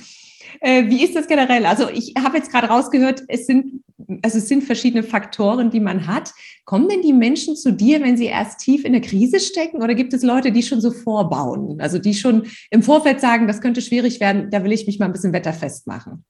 Äh, 0.60 0.88
wie 0.88 1.04
ist 1.04 1.14
das 1.14 1.26
generell? 1.26 1.66
Also 1.66 1.88
ich 1.88 2.14
habe 2.22 2.36
jetzt 2.36 2.50
gerade 2.50 2.68
rausgehört, 2.68 3.22
es 3.28 3.46
sind, 3.46 3.82
also 4.22 4.38
es 4.38 4.48
sind 4.48 4.64
verschiedene 4.64 5.02
Faktoren, 5.02 5.70
die 5.70 5.80
man 5.80 6.06
hat. 6.06 6.32
Kommen 6.64 6.88
denn 6.88 7.02
die 7.02 7.12
Menschen 7.12 7.56
zu 7.56 7.72
dir, 7.72 8.00
wenn 8.02 8.16
sie 8.16 8.26
erst 8.26 8.60
tief 8.60 8.84
in 8.84 8.92
der 8.92 9.02
Krise 9.02 9.40
stecken? 9.40 9.82
Oder 9.82 9.94
gibt 9.94 10.14
es 10.14 10.22
Leute, 10.22 10.52
die 10.52 10.62
schon 10.62 10.80
so 10.80 10.90
vorbauen? 10.90 11.80
Also 11.80 11.98
die 11.98 12.14
schon 12.14 12.46
im 12.70 12.82
Vorfeld 12.82 13.20
sagen, 13.20 13.46
das 13.46 13.60
könnte 13.60 13.82
schwierig 13.82 14.20
werden, 14.20 14.50
da 14.50 14.64
will 14.64 14.72
ich 14.72 14.86
mich 14.86 14.98
mal 14.98 15.06
ein 15.06 15.12
bisschen 15.12 15.32
wetterfest 15.32 15.86
machen? 15.86 16.24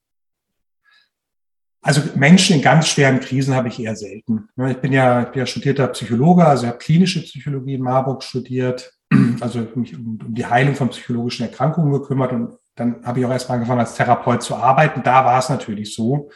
Also 1.84 2.00
Menschen 2.14 2.56
in 2.56 2.62
ganz 2.62 2.88
schweren 2.88 3.20
Krisen 3.20 3.54
habe 3.54 3.68
ich 3.68 3.78
eher 3.78 3.94
selten. 3.94 4.48
Ich 4.56 4.78
bin 4.78 4.94
ja, 4.94 5.20
ich 5.20 5.28
bin 5.28 5.40
ja 5.40 5.44
studierter 5.44 5.86
Psychologe, 5.88 6.42
also 6.42 6.64
ich 6.64 6.68
habe 6.70 6.78
klinische 6.78 7.20
Psychologie 7.20 7.74
in 7.74 7.82
Marburg 7.82 8.22
studiert, 8.22 8.94
also 9.40 9.66
mich 9.74 9.94
um, 9.94 10.18
um 10.24 10.34
die 10.34 10.46
Heilung 10.46 10.76
von 10.76 10.88
psychologischen 10.88 11.42
Erkrankungen 11.42 11.92
gekümmert 11.92 12.32
und 12.32 12.56
dann 12.74 13.04
habe 13.04 13.20
ich 13.20 13.26
auch 13.26 13.30
erstmal 13.30 13.56
angefangen, 13.56 13.80
als 13.80 13.96
Therapeut 13.96 14.42
zu 14.42 14.56
arbeiten. 14.56 15.02
Da 15.02 15.26
war 15.26 15.38
es 15.38 15.50
natürlich 15.50 15.94
so, 15.94 16.30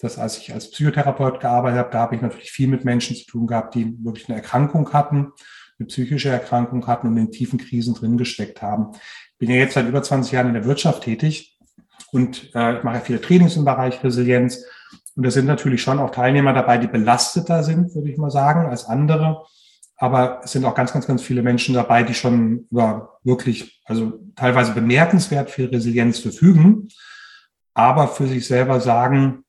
dass 0.00 0.18
als 0.18 0.38
ich 0.38 0.52
als 0.52 0.68
Psychotherapeut 0.72 1.38
gearbeitet 1.38 1.78
habe, 1.78 1.90
da 1.92 2.00
habe 2.00 2.16
ich 2.16 2.20
natürlich 2.20 2.50
viel 2.50 2.66
mit 2.66 2.84
Menschen 2.84 3.14
zu 3.14 3.24
tun 3.24 3.46
gehabt, 3.46 3.76
die 3.76 3.96
wirklich 4.04 4.28
eine 4.28 4.38
Erkrankung 4.38 4.92
hatten, 4.92 5.28
eine 5.78 5.86
psychische 5.86 6.30
Erkrankung 6.30 6.88
hatten 6.88 7.06
und 7.06 7.16
in 7.16 7.30
tiefen 7.30 7.60
Krisen 7.60 7.94
drin 7.94 8.18
gesteckt 8.18 8.62
haben. 8.62 8.88
Ich 8.94 9.38
bin 9.38 9.50
ja 9.50 9.56
jetzt 9.56 9.74
seit 9.74 9.86
über 9.86 10.02
20 10.02 10.32
Jahren 10.32 10.48
in 10.48 10.54
der 10.54 10.64
Wirtschaft 10.64 11.04
tätig 11.04 11.56
und 12.10 12.52
äh, 12.56 12.78
ich 12.78 12.82
mache 12.82 12.96
ja 12.96 13.00
viele 13.00 13.20
Trainings 13.20 13.54
im 13.54 13.64
Bereich 13.64 14.02
Resilienz 14.02 14.64
und 15.18 15.24
da 15.24 15.32
sind 15.32 15.46
natürlich 15.46 15.82
schon 15.82 15.98
auch 15.98 16.10
Teilnehmer 16.10 16.52
dabei, 16.52 16.78
die 16.78 16.86
belasteter 16.86 17.64
sind, 17.64 17.92
würde 17.92 18.08
ich 18.08 18.18
mal 18.18 18.30
sagen, 18.30 18.66
als 18.66 18.84
andere. 18.84 19.44
aber 19.96 20.42
es 20.44 20.52
sind 20.52 20.64
auch 20.64 20.76
ganz, 20.76 20.92
ganz, 20.92 21.08
ganz 21.08 21.22
viele 21.22 21.42
Menschen 21.42 21.74
dabei, 21.74 22.04
die 22.04 22.14
schon 22.14 22.68
über 22.70 23.18
wirklich, 23.24 23.82
also 23.84 24.12
teilweise 24.36 24.72
bemerkenswert 24.74 25.50
viel 25.50 25.66
Resilienz 25.66 26.20
verfügen, 26.20 26.86
aber 27.74 28.06
für 28.06 28.28
sich 28.28 28.46
selber 28.46 28.80
sagen, 28.80 29.42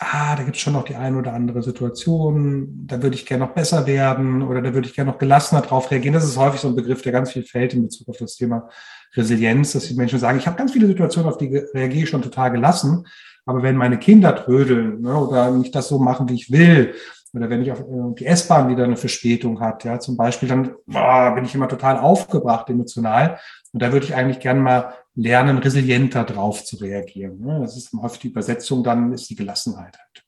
ah, 0.00 0.36
da 0.36 0.42
gibt 0.42 0.56
es 0.56 0.62
schon 0.62 0.74
noch 0.74 0.84
die 0.84 0.96
eine 0.96 1.16
oder 1.16 1.32
andere 1.32 1.62
Situation, 1.62 2.86
da 2.86 3.02
würde 3.02 3.16
ich 3.16 3.24
gerne 3.24 3.46
noch 3.46 3.54
besser 3.54 3.86
werden 3.86 4.42
oder 4.42 4.60
da 4.60 4.74
würde 4.74 4.86
ich 4.86 4.94
gerne 4.94 5.12
noch 5.12 5.18
gelassener 5.18 5.62
drauf 5.62 5.90
reagieren. 5.90 6.12
Das 6.12 6.24
ist 6.24 6.36
häufig 6.36 6.60
so 6.60 6.68
ein 6.68 6.76
Begriff, 6.76 7.00
der 7.00 7.12
ganz 7.12 7.32
viel 7.32 7.44
fällt 7.44 7.72
in 7.72 7.84
Bezug 7.84 8.10
auf 8.10 8.18
das 8.18 8.36
Thema 8.36 8.68
Resilienz, 9.14 9.72
dass 9.72 9.88
die 9.88 9.94
Menschen 9.94 10.18
sagen, 10.18 10.36
ich 10.36 10.46
habe 10.46 10.58
ganz 10.58 10.72
viele 10.72 10.86
Situationen, 10.86 11.30
auf 11.30 11.38
die 11.38 11.56
reagiere 11.56 12.04
ich 12.04 12.10
schon 12.10 12.20
total 12.20 12.50
gelassen, 12.50 13.06
aber 13.46 13.62
wenn 13.62 13.76
meine 13.76 13.98
Kinder 13.98 14.34
trödeln 14.36 15.00
ne, 15.00 15.16
oder 15.16 15.50
nicht 15.52 15.74
das 15.74 15.88
so 15.88 15.98
machen, 15.98 16.28
wie 16.28 16.34
ich 16.34 16.50
will, 16.50 16.94
oder 17.32 17.50
wenn 17.50 17.62
ich 17.62 17.70
auf 17.70 17.84
die 18.18 18.26
S-Bahn 18.26 18.68
wieder 18.68 18.84
eine 18.84 18.96
Verspätung 18.96 19.60
hat, 19.60 19.84
ja, 19.84 20.00
zum 20.00 20.16
Beispiel, 20.16 20.48
dann 20.48 20.74
boah, 20.86 21.32
bin 21.34 21.44
ich 21.44 21.54
immer 21.54 21.68
total 21.68 21.98
aufgebracht 21.98 22.70
emotional. 22.70 23.38
Und 23.72 23.82
da 23.82 23.92
würde 23.92 24.06
ich 24.06 24.14
eigentlich 24.14 24.40
gerne 24.40 24.60
mal 24.60 24.94
lernen, 25.14 25.58
resilienter 25.58 26.24
drauf 26.24 26.64
zu 26.64 26.76
reagieren. 26.76 27.40
Ne? 27.40 27.60
Das 27.60 27.76
ist 27.76 27.92
häufig 27.92 28.20
die 28.20 28.28
Übersetzung, 28.28 28.82
dann 28.82 29.12
ist 29.12 29.28
die 29.28 29.36
Gelassenheit 29.36 29.98
halt. 29.98 30.24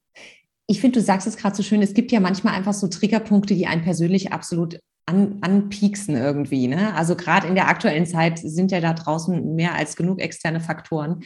Ich 0.67 0.83
finde, 0.83 0.99
du 0.99 1.05
sagst 1.05 1.27
es 1.27 1.39
gerade 1.39 1.57
so 1.57 1.63
schön, 1.63 1.81
es 1.81 1.95
gibt 1.95 2.13
ja 2.13 2.21
manchmal 2.21 2.55
einfach 2.55 2.75
so 2.75 2.89
Triggerpunkte, 2.89 3.55
die 3.55 3.67
einen 3.67 3.83
persönlich 3.83 4.33
absolut 4.33 4.79
an, 5.09 5.38
anpieksen 5.41 6.15
irgendwie. 6.17 6.69
Ne? 6.69 6.95
Also 6.95 7.17
gerade 7.17 7.49
in 7.49 7.55
der 7.55 7.69
aktuellen 7.69 8.07
Zeit 8.07 8.38
sind 8.38 8.71
ja 8.71 8.81
da 8.81 8.93
draußen 8.93 9.55
mehr 9.55 9.75
als 9.75 9.97
genug 9.97 10.21
externe 10.21 10.61
Faktoren. 10.61 11.21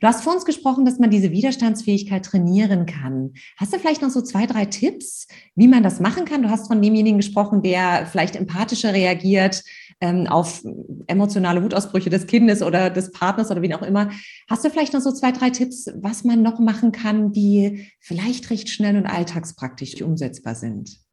Du 0.00 0.06
hast 0.06 0.22
vor 0.24 0.34
uns 0.34 0.44
gesprochen, 0.44 0.84
dass 0.84 0.98
man 0.98 1.10
diese 1.10 1.30
Widerstandsfähigkeit 1.30 2.24
trainieren 2.24 2.86
kann. 2.86 3.34
Hast 3.56 3.72
du 3.72 3.78
vielleicht 3.78 4.02
noch 4.02 4.10
so 4.10 4.22
zwei, 4.22 4.46
drei 4.46 4.64
Tipps, 4.64 5.26
wie 5.54 5.68
man 5.68 5.82
das 5.82 6.00
machen 6.00 6.24
kann? 6.24 6.42
Du 6.42 6.50
hast 6.50 6.68
von 6.68 6.80
demjenigen 6.80 7.18
gesprochen, 7.18 7.62
der 7.62 8.06
vielleicht 8.06 8.36
empathischer 8.36 8.92
reagiert 8.92 9.62
ähm, 10.00 10.26
auf 10.26 10.62
emotionale 11.06 11.62
Wutausbrüche 11.62 12.10
des 12.10 12.26
Kindes 12.26 12.62
oder 12.62 12.90
des 12.90 13.12
Partners 13.12 13.50
oder 13.50 13.62
wen 13.62 13.74
auch 13.74 13.82
immer. 13.82 14.10
Hast 14.48 14.64
du 14.64 14.70
vielleicht 14.70 14.92
noch 14.92 15.00
so 15.00 15.12
zwei, 15.12 15.32
drei 15.32 15.50
Tipps, 15.50 15.90
was 15.96 16.24
man 16.24 16.42
noch 16.42 16.60
machen 16.60 16.92
kann, 16.92 17.32
die 17.32 17.88
vielleicht 18.00 18.50
recht 18.50 18.68
schnell 18.68 18.96
und 18.96 19.06
alltagspraktisch 19.06 20.00
umsetzbar 20.00 20.54
sind? 20.54 21.07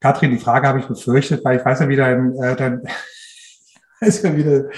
Katrin, 0.00 0.30
die 0.30 0.38
Frage 0.38 0.66
habe 0.66 0.80
ich 0.80 0.86
befürchtet, 0.86 1.44
weil 1.44 1.58
ich 1.58 1.64
weiß 1.64 1.80
ja, 1.80 1.88
wie 1.88 1.96
dein, 1.96 2.34
äh, 2.36 2.56
dein 2.56 2.82
weiß 4.00 4.22
ja, 4.22 4.36
wie 4.36 4.42
der, 4.42 4.70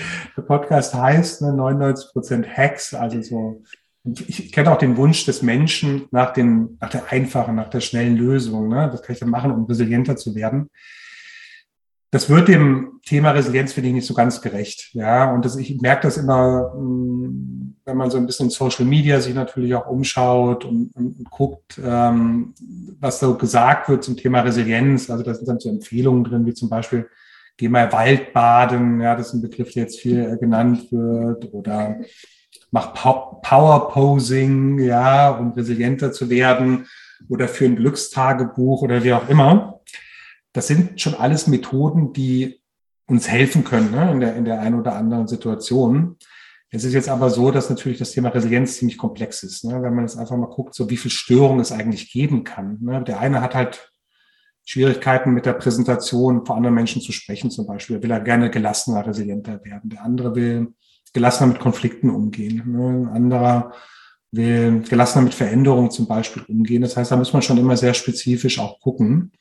Podcast 0.42 0.94
heißt, 0.94 1.42
ne? 1.42 1.52
99 1.52 2.12
Prozent 2.12 2.56
Hacks, 2.56 2.92
also 2.92 3.22
so. 3.22 3.62
Ich 4.04 4.50
kenne 4.50 4.72
auch 4.72 4.78
den 4.78 4.96
Wunsch 4.96 5.24
des 5.26 5.42
Menschen 5.42 6.08
nach, 6.10 6.32
den, 6.32 6.76
nach 6.80 6.90
der 6.90 7.12
einfachen, 7.12 7.54
nach 7.54 7.70
der 7.70 7.80
schnellen 7.80 8.16
Lösung. 8.16 8.68
Ne? 8.68 8.88
Das 8.90 9.00
kann 9.00 9.14
ich 9.14 9.20
dann 9.20 9.30
machen, 9.30 9.52
um 9.52 9.64
resilienter 9.64 10.16
zu 10.16 10.34
werden. 10.34 10.70
Das 12.12 12.28
wird 12.28 12.48
dem 12.48 13.00
Thema 13.06 13.30
Resilienz, 13.30 13.72
finde 13.72 13.88
ich, 13.88 13.94
nicht 13.94 14.06
so 14.06 14.12
ganz 14.12 14.42
gerecht. 14.42 14.90
Ja, 14.92 15.32
und 15.32 15.46
das, 15.46 15.56
ich 15.56 15.80
merke 15.80 16.02
das 16.02 16.18
immer, 16.18 16.74
hm, 16.74 17.76
wenn 17.86 17.96
man 17.96 18.10
so 18.10 18.18
ein 18.18 18.26
bisschen 18.26 18.50
Social 18.50 18.84
Media 18.84 19.18
sich 19.18 19.34
natürlich 19.34 19.74
auch 19.74 19.86
umschaut 19.86 20.66
und, 20.66 20.94
und, 20.94 21.18
und 21.18 21.30
guckt, 21.30 21.80
ähm, 21.82 22.52
was 23.00 23.18
so 23.18 23.34
gesagt 23.38 23.88
wird 23.88 24.04
zum 24.04 24.18
Thema 24.18 24.40
Resilienz. 24.40 25.08
Also 25.08 25.24
da 25.24 25.32
sind 25.32 25.48
dann 25.48 25.58
so 25.58 25.70
Empfehlungen 25.70 26.22
drin, 26.24 26.44
wie 26.44 26.52
zum 26.52 26.68
Beispiel, 26.68 27.08
geh 27.56 27.70
mal 27.70 27.90
Waldbaden, 27.90 29.00
ja, 29.00 29.16
das 29.16 29.28
ist 29.28 29.32
ein 29.32 29.42
Begriff, 29.42 29.72
der 29.72 29.84
jetzt 29.84 29.98
viel 29.98 30.18
äh, 30.18 30.36
genannt 30.36 30.92
wird, 30.92 31.50
oder 31.54 31.96
mach 32.70 32.92
Power 32.92 33.88
Posing, 33.88 34.80
ja, 34.80 35.30
um 35.30 35.52
resilienter 35.52 36.12
zu 36.12 36.28
werden, 36.28 36.86
oder 37.30 37.48
für 37.48 37.64
ein 37.64 37.76
Glückstagebuch 37.76 38.82
oder 38.82 39.02
wie 39.02 39.14
auch 39.14 39.30
immer. 39.30 39.80
Das 40.52 40.66
sind 40.66 41.00
schon 41.00 41.14
alles 41.14 41.46
Methoden, 41.46 42.12
die 42.12 42.60
uns 43.06 43.28
helfen 43.28 43.64
können 43.64 43.90
ne, 43.90 44.10
in, 44.12 44.20
der, 44.20 44.36
in 44.36 44.44
der 44.44 44.60
einen 44.60 44.78
oder 44.78 44.94
anderen 44.94 45.28
Situation. 45.28 46.16
Es 46.70 46.84
ist 46.84 46.94
jetzt 46.94 47.10
aber 47.10 47.28
so, 47.28 47.50
dass 47.50 47.68
natürlich 47.68 47.98
das 47.98 48.12
Thema 48.12 48.30
Resilienz 48.30 48.78
ziemlich 48.78 48.96
komplex 48.96 49.42
ist. 49.42 49.64
Ne? 49.64 49.82
Wenn 49.82 49.94
man 49.94 50.04
jetzt 50.04 50.16
einfach 50.16 50.36
mal 50.36 50.46
guckt, 50.46 50.74
so 50.74 50.88
wie 50.88 50.96
viel 50.96 51.10
Störung 51.10 51.60
es 51.60 51.70
eigentlich 51.70 52.10
geben 52.10 52.44
kann. 52.44 52.78
Ne? 52.80 53.02
Der 53.02 53.20
eine 53.20 53.42
hat 53.42 53.54
halt 53.54 53.92
Schwierigkeiten 54.64 55.32
mit 55.32 55.44
der 55.44 55.52
Präsentation 55.54 56.46
vor 56.46 56.56
anderen 56.56 56.74
Menschen 56.74 57.02
zu 57.02 57.12
sprechen 57.12 57.50
zum 57.50 57.66
Beispiel. 57.66 57.96
Er 57.96 58.02
will 58.02 58.10
er 58.10 58.20
gerne 58.20 58.48
gelassener, 58.48 59.06
resilienter 59.06 59.62
werden. 59.64 59.90
Der 59.90 60.02
andere 60.02 60.34
will 60.34 60.74
gelassener 61.12 61.52
mit 61.52 61.60
Konflikten 61.60 62.08
umgehen. 62.08 62.62
Ne? 62.66 62.88
Ein 62.88 63.08
anderer 63.08 63.72
will 64.30 64.80
gelassener 64.88 65.24
mit 65.24 65.34
Veränderungen 65.34 65.90
zum 65.90 66.08
Beispiel 66.08 66.42
umgehen. 66.48 66.80
Das 66.80 66.96
heißt, 66.96 67.10
da 67.10 67.16
muss 67.16 67.34
man 67.34 67.42
schon 67.42 67.58
immer 67.58 67.76
sehr 67.76 67.92
spezifisch 67.92 68.58
auch 68.58 68.80
gucken. 68.80 69.32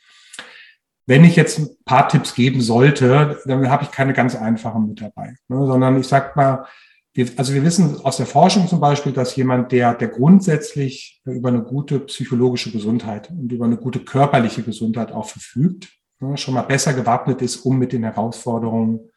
Wenn 1.11 1.25
ich 1.25 1.35
jetzt 1.35 1.59
ein 1.59 1.67
paar 1.83 2.07
Tipps 2.07 2.35
geben 2.35 2.61
sollte, 2.61 3.37
dann 3.43 3.69
habe 3.69 3.83
ich 3.83 3.91
keine 3.91 4.13
ganz 4.13 4.33
einfachen 4.33 4.87
mit 4.87 5.01
dabei, 5.01 5.35
ne? 5.49 5.65
sondern 5.65 5.99
ich 5.99 6.07
sag 6.07 6.37
mal, 6.37 6.65
wir, 7.13 7.27
also 7.35 7.53
wir 7.53 7.65
wissen 7.65 7.99
aus 8.05 8.15
der 8.15 8.25
Forschung 8.25 8.69
zum 8.69 8.79
Beispiel, 8.79 9.11
dass 9.11 9.35
jemand, 9.35 9.73
der, 9.73 9.93
der 9.93 10.07
grundsätzlich 10.07 11.21
über 11.25 11.49
eine 11.49 11.63
gute 11.63 11.99
psychologische 11.99 12.71
Gesundheit 12.71 13.29
und 13.29 13.51
über 13.51 13.65
eine 13.65 13.75
gute 13.75 13.99
körperliche 13.99 14.63
Gesundheit 14.63 15.11
auch 15.11 15.27
verfügt, 15.27 15.89
ne, 16.21 16.37
schon 16.37 16.53
mal 16.53 16.61
besser 16.61 16.93
gewappnet 16.93 17.41
ist, 17.41 17.57
um 17.57 17.77
mit 17.77 17.91
den 17.91 18.05
Herausforderungen 18.05 19.11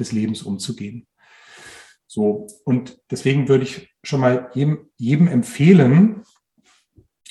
des 0.00 0.10
Lebens 0.10 0.42
umzugehen. 0.42 1.06
So, 2.08 2.48
und 2.64 2.98
deswegen 3.08 3.46
würde 3.46 3.62
ich 3.62 3.94
schon 4.02 4.18
mal 4.18 4.50
jedem, 4.52 4.90
jedem 4.96 5.28
empfehlen, 5.28 6.24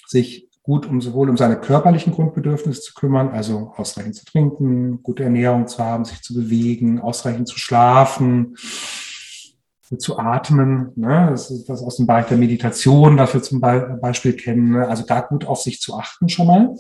sich 0.08 0.45
gut 0.66 0.88
um 0.88 1.00
sowohl 1.00 1.30
um 1.30 1.38
seine 1.38 1.58
körperlichen 1.58 2.12
Grundbedürfnisse 2.12 2.82
zu 2.82 2.94
kümmern, 2.96 3.30
also 3.30 3.74
ausreichend 3.78 4.16
zu 4.16 4.26
trinken, 4.26 5.04
gute 5.04 5.24
Ernährung 5.24 5.68
zu 5.68 5.84
haben, 5.84 6.06
sich 6.06 6.22
zu 6.24 6.34
bewegen, 6.34 7.00
ausreichend 7.00 7.48
zu 7.48 7.60
schlafen, 7.60 8.56
zu 10.00 10.18
atmen. 10.18 10.92
Ne? 10.96 11.28
Das 11.30 11.52
ist 11.52 11.70
das 11.70 11.84
aus 11.84 11.98
dem 11.98 12.08
Bereich 12.08 12.26
der 12.26 12.38
Meditation, 12.38 13.18
was 13.20 13.36
wir 13.36 13.44
zum 13.44 13.62
Beispiel 13.62 14.34
kennen. 14.34 14.72
Ne? 14.72 14.88
Also 14.88 15.04
da 15.06 15.22
gut 15.22 15.46
auf 15.46 15.62
sich 15.62 15.80
zu 15.80 15.96
achten 15.96 16.30
schon 16.30 16.48
mal. 16.48 16.76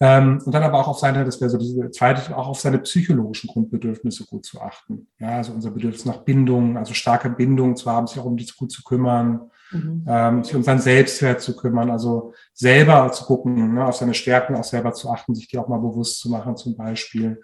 Ähm, 0.00 0.42
und 0.44 0.54
dann 0.54 0.62
aber 0.62 0.78
auch 0.78 0.88
auf 0.88 0.98
seine, 0.98 1.24
das 1.24 1.40
wäre 1.40 1.50
so 1.50 1.58
das 1.58 1.92
zweite, 1.92 2.36
auch 2.36 2.48
auf 2.48 2.60
seine 2.60 2.78
psychologischen 2.78 3.48
Grundbedürfnisse 3.48 4.24
gut 4.24 4.46
zu 4.46 4.60
achten. 4.60 5.08
Ja, 5.18 5.36
also 5.36 5.52
unser 5.52 5.70
Bedürfnis 5.70 6.06
nach 6.06 6.18
Bindung, 6.18 6.78
also 6.78 6.94
starke 6.94 7.28
Bindung 7.28 7.76
zu 7.76 7.90
haben, 7.90 8.06
sich 8.06 8.18
auch 8.18 8.24
um 8.24 8.36
die 8.36 8.46
gut 8.56 8.72
zu 8.72 8.82
kümmern, 8.82 9.50
mhm. 9.72 10.04
ähm, 10.08 10.44
sich 10.44 10.54
um 10.54 10.62
seinen 10.62 10.80
Selbstwert 10.80 11.40
zu 11.40 11.56
kümmern, 11.56 11.90
also 11.90 12.32
selber 12.52 13.10
zu 13.12 13.24
gucken, 13.24 13.74
ne, 13.74 13.86
auf 13.86 13.96
seine 13.96 14.14
Stärken 14.14 14.54
auch 14.54 14.64
selber 14.64 14.92
zu 14.92 15.10
achten, 15.10 15.34
sich 15.34 15.48
die 15.48 15.58
auch 15.58 15.68
mal 15.68 15.78
bewusst 15.78 16.20
zu 16.20 16.30
machen 16.30 16.56
zum 16.56 16.76
Beispiel 16.76 17.40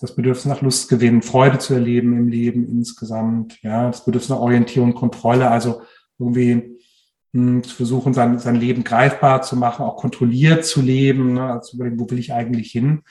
das 0.00 0.14
Bedürfnis 0.14 0.44
nach 0.46 0.60
Lustgewinn, 0.60 1.22
Freude 1.22 1.58
zu 1.58 1.74
erleben 1.74 2.16
im 2.18 2.28
Leben 2.28 2.68
insgesamt, 2.68 3.62
ja, 3.62 3.86
das 3.86 4.04
Bedürfnis 4.04 4.28
nach 4.28 4.40
Orientierung, 4.40 4.94
Kontrolle, 4.94 5.50
also 5.50 5.82
irgendwie 6.18 6.78
mh, 7.32 7.52
hm, 7.52 7.64
zu 7.64 7.76
versuchen, 7.76 8.12
sein, 8.12 8.38
sein 8.38 8.56
Leben 8.56 8.84
greifbar 8.84 9.42
zu 9.42 9.56
machen, 9.56 9.84
auch 9.84 9.96
kontrolliert 9.96 10.64
zu 10.64 10.82
leben, 10.82 11.34
ne, 11.34 11.52
also 11.52 11.76
überlegen, 11.76 11.98
wo 11.98 12.10
will 12.10 12.18
ich 12.18 12.32
eigentlich 12.32 12.70
hin? 12.70 13.02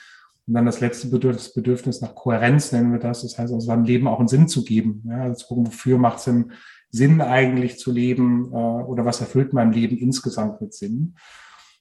Und 0.48 0.54
dann 0.54 0.68
das 0.68 0.80
letzte 0.80 1.08
Bedürfnis, 1.08 1.54
Bedürfnis 1.54 2.02
nach 2.02 2.14
Kohärenz 2.14 2.72
nennen 2.72 2.92
wir 2.92 3.00
das, 3.00 3.24
das 3.24 3.40
heißt, 3.40 3.52
also 3.52 3.60
seinem 3.60 3.86
Leben 3.86 4.08
auch 4.08 4.20
einen 4.20 4.28
Sinn 4.28 4.48
zu 4.48 4.64
geben, 4.64 5.04
ja, 5.10 5.24
also 5.24 5.38
zu 5.38 5.48
gucken, 5.48 5.68
wofür 5.68 5.98
macht 5.98 6.20
es 6.20 6.26
Sinn, 6.26 6.52
Sinn 6.92 7.22
eigentlich 7.22 7.78
zu 7.78 7.92
leben 7.92 8.52
äh, 8.52 8.56
oder 8.56 9.06
was 9.06 9.22
erfüllt 9.22 9.54
mein 9.54 9.72
Leben 9.72 9.98
insgesamt 9.98 10.62
mit 10.62 10.74
Sinn. 10.74 11.16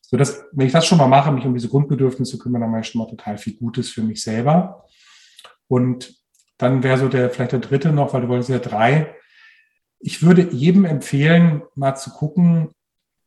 So 0.01 0.17
dass, 0.17 0.45
wenn 0.53 0.67
ich 0.67 0.73
das 0.73 0.87
schon 0.87 0.99
mal 0.99 1.09
mache, 1.09 1.33
mich 1.33 1.47
um 1.47 1.55
diese 1.55 1.69
Grundbedürfnisse 1.69 2.39
kümmern, 2.39 2.61
dann 2.61 2.71
mache 2.71 2.83
ich 2.83 2.89
schon 2.89 3.01
mal 3.01 3.09
total 3.09 3.39
viel 3.39 3.57
Gutes 3.57 3.91
für 3.91 4.03
mich 4.03 4.23
selber. 4.23 4.85
Und 5.67 6.15
dann 6.59 6.83
wäre 6.83 6.99
so 6.99 7.09
der, 7.09 7.31
vielleicht 7.31 7.53
der 7.53 7.61
dritte 7.61 7.93
noch, 7.93 8.13
weil 8.13 8.23
du 8.23 8.29
wolltest 8.29 8.51
ja 8.51 8.59
drei. 8.59 9.15
Ich 9.99 10.23
würde 10.23 10.51
jedem 10.53 10.85
empfehlen, 10.85 11.63
mal 11.75 11.95
zu 11.95 12.11
gucken, 12.11 12.71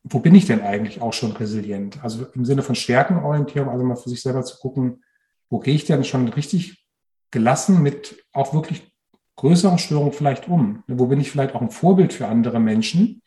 wo 0.03 0.19
bin 0.19 0.36
ich 0.36 0.46
denn 0.46 0.62
eigentlich 0.62 1.01
auch 1.01 1.13
schon 1.13 1.31
resilient? 1.34 2.03
Also 2.03 2.25
im 2.34 2.46
Sinne 2.46 2.62
von 2.62 2.75
Stärkenorientierung, 2.75 3.69
also 3.69 3.84
mal 3.84 3.96
für 3.96 4.10
sich 4.10 4.22
selber 4.22 4.43
zu 4.43 4.57
gucken, 4.57 5.03
wo 5.50 5.60
gehe 5.60 5.75
ich 5.75 5.86
denn 5.86 6.03
schon 6.03 6.27
richtig 6.29 6.86
gelassen 7.31 7.81
mit 7.81 8.24
auch 8.31 8.53
wirklich 8.53 8.91
größeren 9.38 9.77
Störungen 9.77 10.12
vielleicht 10.12 10.48
um? 10.50 10.84
Wo 10.88 11.08
bin 11.08 11.22
ich 11.22 11.32
vielleicht 11.32 11.56
auch 11.56 11.62
ein 11.62 11.72
Vorbild 11.72 12.12
für 12.12 12.27
andere 12.27 12.60
Menschen, 12.60 13.22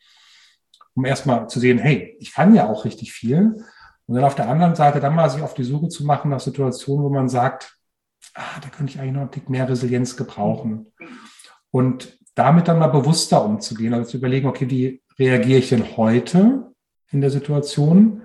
um 0.93 1.05
erstmal 1.05 1.49
zu 1.49 1.59
sehen, 1.59 1.79
hey, 1.79 2.15
ich 2.19 2.33
kann 2.33 2.53
ja 2.53 2.69
auch 2.69 2.85
richtig 2.85 3.11
viel. 3.11 3.63
Und 4.05 4.15
dann 4.15 4.25
auf 4.25 4.35
der 4.35 4.49
anderen 4.49 4.75
Seite 4.75 4.99
dann 4.99 5.15
mal 5.15 5.29
sich 5.29 5.41
auf 5.41 5.53
die 5.53 5.63
Suche 5.63 5.87
zu 5.87 6.05
machen 6.05 6.29
nach 6.29 6.39
Situationen, 6.39 7.05
wo 7.05 7.09
man 7.09 7.29
sagt, 7.29 7.77
ah, 8.35 8.59
da 8.61 8.69
könnte 8.69 8.93
ich 8.93 8.99
eigentlich 8.99 9.13
noch 9.13 9.21
ein 9.21 9.31
Tick 9.31 9.49
mehr 9.49 9.67
Resilienz 9.67 10.17
gebrauchen. 10.17 10.91
Und 11.71 12.17
damit 12.35 12.67
dann 12.67 12.79
mal 12.79 12.87
bewusster 12.87 13.43
umzugehen, 13.43 13.93
also 13.93 14.11
zu 14.11 14.17
überlegen, 14.17 14.47
okay, 14.47 14.69
wie 14.69 15.01
reagiere 15.17 15.59
ich 15.59 15.69
denn 15.69 15.97
heute 15.97 16.73
in 17.11 17.21
der 17.21 17.29
Situation? 17.29 18.23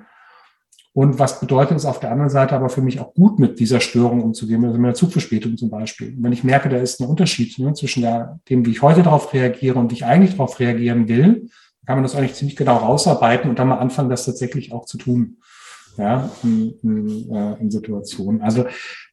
Und 0.97 1.19
was 1.19 1.41
bedeutet 1.41 1.76
es 1.76 1.85
auf 1.85 2.00
der 2.00 2.11
anderen 2.11 2.31
Seite 2.31 2.55
aber 2.55 2.71
für 2.71 2.81
mich 2.81 3.00
auch 3.00 3.12
gut 3.12 3.38
mit 3.38 3.61
dieser 3.61 3.81
Störung 3.81 4.23
umzugehen, 4.23 4.65
also 4.65 4.79
mit 4.79 4.87
der 4.87 4.95
Zugverspätung 4.95 5.59
zum 5.59 5.69
Beispiel. 5.69 6.15
Und 6.17 6.23
wenn 6.23 6.33
ich 6.33 6.43
merke, 6.43 6.71
da 6.71 6.79
ist 6.79 6.99
ein 7.03 7.07
Unterschied 7.07 7.59
ne, 7.59 7.75
zwischen 7.75 8.00
der, 8.00 8.41
dem, 8.49 8.65
wie 8.65 8.71
ich 8.71 8.81
heute 8.81 9.03
darauf 9.03 9.35
reagiere 9.35 9.79
und 9.79 9.91
wie 9.91 9.97
ich 9.97 10.07
eigentlich 10.07 10.31
darauf 10.31 10.59
reagieren 10.59 11.07
will, 11.07 11.50
kann 11.85 11.99
man 11.99 12.03
das 12.03 12.15
eigentlich 12.15 12.33
ziemlich 12.33 12.57
genau 12.57 12.79
rausarbeiten 12.79 13.50
und 13.50 13.59
dann 13.59 13.69
mal 13.69 13.76
anfangen, 13.76 14.09
das 14.09 14.25
tatsächlich 14.25 14.73
auch 14.73 14.87
zu 14.87 14.97
tun. 14.97 15.37
Ja, 15.99 16.31
in, 16.43 16.75
in, 16.83 17.31
äh, 17.31 17.61
in 17.61 17.71
Situationen. 17.71 18.43
Also 18.43 18.65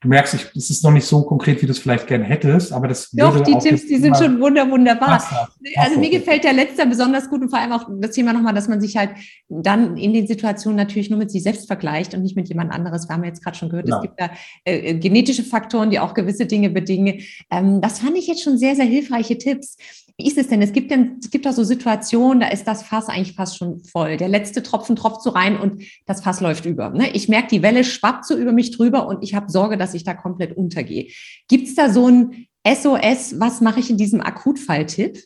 du 0.02 0.08
merkst, 0.08 0.34
ich, 0.34 0.46
es 0.56 0.70
ist 0.70 0.84
noch 0.84 0.92
nicht 0.92 1.06
so 1.06 1.24
konkret, 1.24 1.62
wie 1.62 1.66
du 1.66 1.72
es 1.72 1.80
vielleicht 1.80 2.08
gerne 2.08 2.26
hättest, 2.26 2.74
aber 2.74 2.88
das 2.88 3.10
Doch, 3.12 3.40
die 3.42 3.58
Tipps, 3.58 3.88
die 3.88 3.98
sind 3.98 4.18
schon 4.18 4.40
wunder, 4.40 4.70
wunderbar. 4.70 5.12
Wasser, 5.12 5.50
also 5.78 6.00
mir 6.00 6.10
gefällt 6.10 6.44
der 6.44 6.54
letzte 6.54 6.86
besonders 6.86 7.30
gut 7.30 7.42
und 7.42 7.50
vor 7.50 7.60
allem 7.60 7.72
auch 7.72 7.90
das 8.00 8.12
Thema 8.12 8.34
nochmal, 8.34 8.54
dass 8.54 8.68
man 8.68 8.82
sich 8.82 8.98
halt 8.98 9.12
dann 9.50 9.98
in 9.98 10.14
den 10.14 10.28
Situationen 10.28 10.78
natürlich 10.78 11.10
nur 11.10 11.20
mit 11.20 11.32
sich 11.32 11.44
selbst 11.44 11.68
vergleicht 11.68 12.14
und 12.14 12.22
nicht 12.22 12.36
mit 12.36 12.50
jemand 12.50 12.74
anderes. 12.74 13.08
Wir 13.08 13.16
haben 13.16 13.24
jetzt 13.24 13.44
gerade 13.44 13.58
schon 13.58 13.70
gehört, 13.70 13.86
genau. 13.86 13.98
es 13.98 14.04
gibt 14.04 14.20
da 14.20 14.30
äh, 14.66 14.92
äh, 14.92 14.94
genetische 14.96 15.44
Faktoren, 15.44 15.90
die 15.90 16.00
auch 16.00 16.14
gewisse 16.14 16.46
Dinge 16.46 16.70
bedingen. 16.70 17.22
Ähm, 17.50 17.82
das 17.82 18.00
fand 18.00 18.18
ich 18.18 18.28
jetzt 18.28 18.44
schon 18.44 18.58
sehr, 18.58 18.76
sehr 18.76 18.86
hilfreiche 18.86 19.38
Tipps. 19.38 19.78
Wie 20.18 20.28
ist 20.28 20.38
es 20.38 20.48
denn? 20.48 20.62
Es 20.62 20.74
gibt 20.74 20.92
denn, 20.92 21.18
es 21.20 21.32
gibt 21.32 21.48
auch 21.48 21.54
so 21.54 21.64
Situationen, 21.64 22.40
da 22.40 22.48
ist 22.50 22.66
das 22.66 22.84
Fass 22.84 23.10
eigentlich 23.10 23.36
fast 23.36 23.58
schon 23.58 23.84
voll. 23.84 24.18
Der 24.18 24.28
letzte 24.28 24.62
Tropfen 24.62 24.96
tropft 24.96 25.24
so 25.24 25.32
rein 25.32 25.60
und 25.60 25.84
das 26.06 26.22
Fass 26.22 26.40
läuft 26.40 26.66
über. 26.66 26.92
Ne? 26.92 27.10
Ich 27.12 27.30
merke, 27.30 27.48
die 27.48 27.64
Welle 27.64 27.84
schwappt 27.84 28.26
so 28.26 28.38
über 28.38 28.52
mich 28.52 28.72
drüber 28.72 29.08
und 29.08 29.24
ich 29.24 29.34
habe 29.34 29.52
Sorge, 29.52 29.76
dass 29.76 29.96
ich 29.96 30.04
da 30.04 30.14
komplett 30.14 30.56
untergehe. 30.56 31.08
Gibt 31.48 31.68
es 31.68 31.76
da 31.76 31.90
so 31.90 32.08
ein 32.08 32.48
SOS, 32.66 33.40
was 33.40 33.60
mache 33.62 33.80
ich 33.80 33.90
in 33.90 33.98
diesem 33.98 34.22
Akutfall-Tipp? 34.22 35.24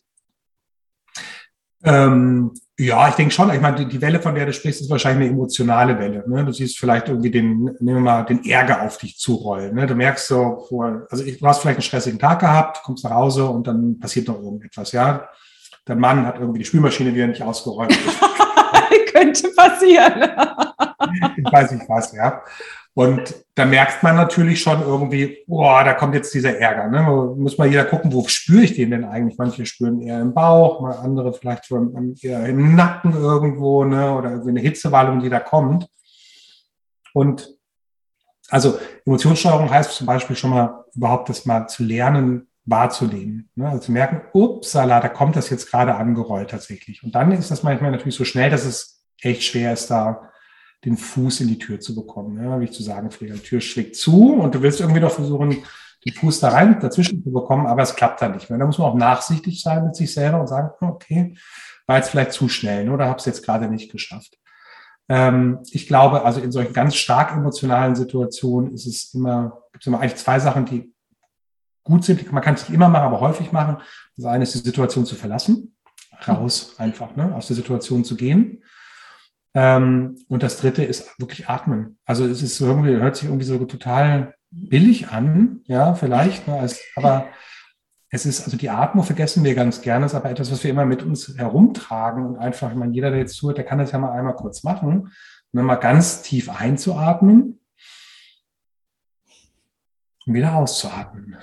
Ähm, 1.83 2.53
ja, 2.79 3.09
ich 3.09 3.15
denke 3.15 3.33
schon. 3.33 3.51
Ich 3.51 3.59
meine, 3.59 3.77
die, 3.77 3.85
die, 3.87 4.01
Welle, 4.01 4.21
von 4.21 4.35
der 4.35 4.45
du 4.45 4.53
sprichst, 4.53 4.81
ist 4.81 4.89
wahrscheinlich 4.89 5.29
eine 5.29 5.35
emotionale 5.35 5.97
Welle. 5.97 6.23
Ne? 6.27 6.45
Du 6.45 6.51
siehst 6.51 6.77
vielleicht 6.77 7.07
irgendwie 7.07 7.31
den, 7.31 7.63
nehmen 7.79 7.97
wir 7.97 7.99
mal, 7.99 8.23
den 8.23 8.45
Ärger 8.45 8.83
auf 8.83 8.99
dich 8.99 9.17
zurollen. 9.17 9.73
Ne? 9.73 9.87
Du 9.87 9.95
merkst 9.95 10.27
so, 10.27 10.67
also 11.09 11.23
ich, 11.23 11.39
du 11.39 11.47
hast 11.47 11.61
vielleicht 11.61 11.77
einen 11.77 11.83
stressigen 11.83 12.19
Tag 12.19 12.39
gehabt, 12.39 12.83
kommst 12.83 13.03
nach 13.03 13.11
Hause 13.11 13.45
und 13.45 13.65
dann 13.65 13.99
passiert 13.99 14.27
noch 14.27 14.39
irgendetwas. 14.39 14.91
Ja, 14.91 15.27
dein 15.85 15.99
Mann 15.99 16.25
hat 16.27 16.39
irgendwie 16.39 16.59
die 16.59 16.65
Spülmaschine 16.65 17.15
wieder 17.15 17.25
nicht 17.25 17.41
ausgeräumt. 17.41 17.97
Könnte 19.11 19.47
passieren. 19.55 20.29
ich 21.35 21.51
weiß 21.51 21.71
nicht 21.71 21.89
was, 21.89 22.11
ja. 22.11 22.43
Und 22.97 23.45
da 23.53 23.65
merkt 23.65 24.01
man 24.01 24.15
natürlich 24.15 24.59
schon 24.59 24.81
irgendwie, 24.81 25.43
boah, 25.45 25.83
da 25.83 25.93
kommt 25.93 26.15
jetzt 26.15 26.33
dieser 26.33 26.57
Ärger. 26.57 26.87
Ne? 26.87 27.35
Muss 27.37 27.59
mal 27.59 27.67
jeder 27.67 27.85
gucken, 27.85 28.11
wo 28.11 28.27
spüre 28.27 28.63
ich 28.63 28.73
den 28.73 28.89
denn 28.89 29.05
eigentlich? 29.05 29.37
Manche 29.37 29.67
spüren 29.67 30.01
eher 30.01 30.19
im 30.19 30.33
Bauch, 30.33 30.81
mal 30.81 30.97
andere 30.97 31.31
vielleicht 31.31 31.69
eher 31.69 32.45
im 32.47 32.75
Nacken 32.75 33.13
irgendwo, 33.13 33.83
ne? 33.83 34.15
oder 34.15 34.31
irgendwie 34.31 34.49
eine 34.49 34.61
Hitzewallung, 34.61 35.19
die 35.19 35.29
da 35.29 35.39
kommt. 35.39 35.87
Und 37.13 37.55
also 38.49 38.79
Emotionssteuerung 39.05 39.69
heißt 39.69 39.91
zum 39.91 40.07
Beispiel 40.07 40.35
schon 40.35 40.49
mal 40.49 40.85
überhaupt 40.95 41.29
das 41.29 41.45
mal 41.45 41.67
zu 41.67 41.83
lernen, 41.83 42.47
wahrzunehmen. 42.65 43.47
Ne? 43.53 43.69
Also 43.69 43.79
zu 43.79 43.91
merken, 43.91 44.21
upsala, 44.33 45.01
da 45.01 45.09
kommt 45.09 45.35
das 45.35 45.51
jetzt 45.51 45.69
gerade 45.69 45.93
angerollt 45.93 46.49
tatsächlich. 46.49 47.03
Und 47.03 47.13
dann 47.13 47.31
ist 47.31 47.51
das 47.51 47.61
manchmal 47.61 47.91
natürlich 47.91 48.15
so 48.15 48.25
schnell, 48.25 48.49
dass 48.49 48.65
es 48.65 49.03
echt 49.21 49.43
schwer 49.43 49.73
ist, 49.73 49.91
da 49.91 50.31
den 50.85 50.97
Fuß 50.97 51.41
in 51.41 51.47
die 51.47 51.57
Tür 51.57 51.79
zu 51.79 51.95
bekommen. 51.95 52.43
Ja, 52.43 52.59
wie 52.59 52.65
ich 52.65 52.71
zu 52.71 52.83
sagen 52.83 53.11
pflege, 53.11 53.33
die 53.33 53.39
Tür 53.41 53.61
schlägt 53.61 53.95
zu 53.95 54.33
und 54.33 54.55
du 54.55 54.61
willst 54.61 54.79
irgendwie 54.79 54.99
doch 54.99 55.11
versuchen, 55.11 55.63
den 56.05 56.13
Fuß 56.13 56.39
da 56.39 56.49
rein 56.49 56.79
dazwischen 56.79 57.23
zu 57.23 57.31
bekommen, 57.31 57.65
aber 57.65 57.81
es 57.81 57.95
klappt 57.95 58.21
dann 58.21 58.33
nicht 58.33 58.49
mehr. 58.49 58.59
Da 58.59 58.65
muss 58.65 58.77
man 58.77 58.91
auch 58.91 58.95
nachsichtig 58.95 59.61
sein 59.61 59.85
mit 59.85 59.95
sich 59.95 60.13
selber 60.13 60.39
und 60.39 60.47
sagen, 60.47 60.69
okay, 60.81 61.35
war 61.87 61.97
jetzt 61.97 62.09
vielleicht 62.09 62.33
zu 62.33 62.49
schnell 62.49 62.85
ne, 62.85 62.91
oder 62.91 63.07
habe 63.07 63.19
es 63.19 63.25
jetzt 63.25 63.43
gerade 63.43 63.67
nicht 63.67 63.91
geschafft. 63.91 64.37
Ähm, 65.09 65.59
ich 65.71 65.87
glaube, 65.87 66.23
also 66.23 66.39
in 66.41 66.51
solchen 66.51 66.73
ganz 66.73 66.95
stark 66.95 67.31
emotionalen 67.31 67.95
Situationen 67.95 68.73
ist 68.73 68.85
es 68.85 69.13
immer, 69.13 69.61
gibt 69.71 69.83
es 69.83 69.87
immer 69.87 69.99
eigentlich 69.99 70.17
zwei 70.17 70.39
Sachen, 70.39 70.65
die 70.65 70.93
gut 71.83 72.03
sind. 72.03 72.31
Man 72.31 72.43
kann 72.43 72.55
es 72.55 72.67
nicht 72.67 72.75
immer 72.75 72.89
machen, 72.89 73.05
aber 73.05 73.21
häufig 73.21 73.51
machen. 73.51 73.77
Das 74.17 74.25
eine 74.25 74.43
ist 74.43 74.53
die 74.53 74.59
Situation 74.59 75.05
zu 75.05 75.15
verlassen, 75.15 75.75
raus 76.27 76.75
einfach, 76.77 77.15
ne, 77.15 77.33
aus 77.33 77.47
der 77.47 77.55
Situation 77.55 78.03
zu 78.03 78.15
gehen. 78.15 78.63
Ähm, 79.59 80.19
und 80.27 80.43
das 80.43 80.59
dritte 80.59 80.83
ist 80.83 81.19
wirklich 81.19 81.49
atmen. 81.49 81.97
Also 82.05 82.27
es 82.27 82.43
ist 82.43 82.61
irgendwie, 82.61 82.91
hört 82.91 83.15
sich 83.15 83.25
irgendwie 83.25 83.43
so 83.43 83.57
total 83.65 84.35
billig 84.51 85.07
an, 85.07 85.61
ja, 85.65 85.95
vielleicht, 85.95 86.47
ne, 86.47 86.59
als, 86.59 86.79
aber 86.95 87.29
es 88.11 88.27
ist, 88.27 88.45
also 88.45 88.55
die 88.55 88.69
Atmung 88.69 89.03
vergessen 89.03 89.43
wir 89.43 89.55
ganz 89.55 89.81
gerne, 89.81 90.05
ist 90.05 90.13
aber 90.13 90.29
etwas, 90.29 90.51
was 90.51 90.63
wir 90.63 90.69
immer 90.69 90.85
mit 90.85 91.01
uns 91.01 91.35
herumtragen 91.39 92.23
und 92.23 92.37
einfach, 92.37 92.69
ich 92.69 92.77
meine, 92.77 92.93
jeder, 92.93 93.09
der 93.09 93.21
jetzt 93.21 93.35
zuhört, 93.35 93.57
der 93.57 93.65
kann 93.65 93.79
das 93.79 93.91
ja 93.91 93.97
mal 93.97 94.11
einmal 94.11 94.35
kurz 94.35 94.63
machen, 94.63 94.91
und 94.91 95.11
dann 95.53 95.65
mal 95.65 95.77
ganz 95.77 96.21
tief 96.21 96.51
einzuatmen 96.51 97.59
und 100.27 100.33
wieder 100.35 100.53
auszuatmen. 100.53 101.35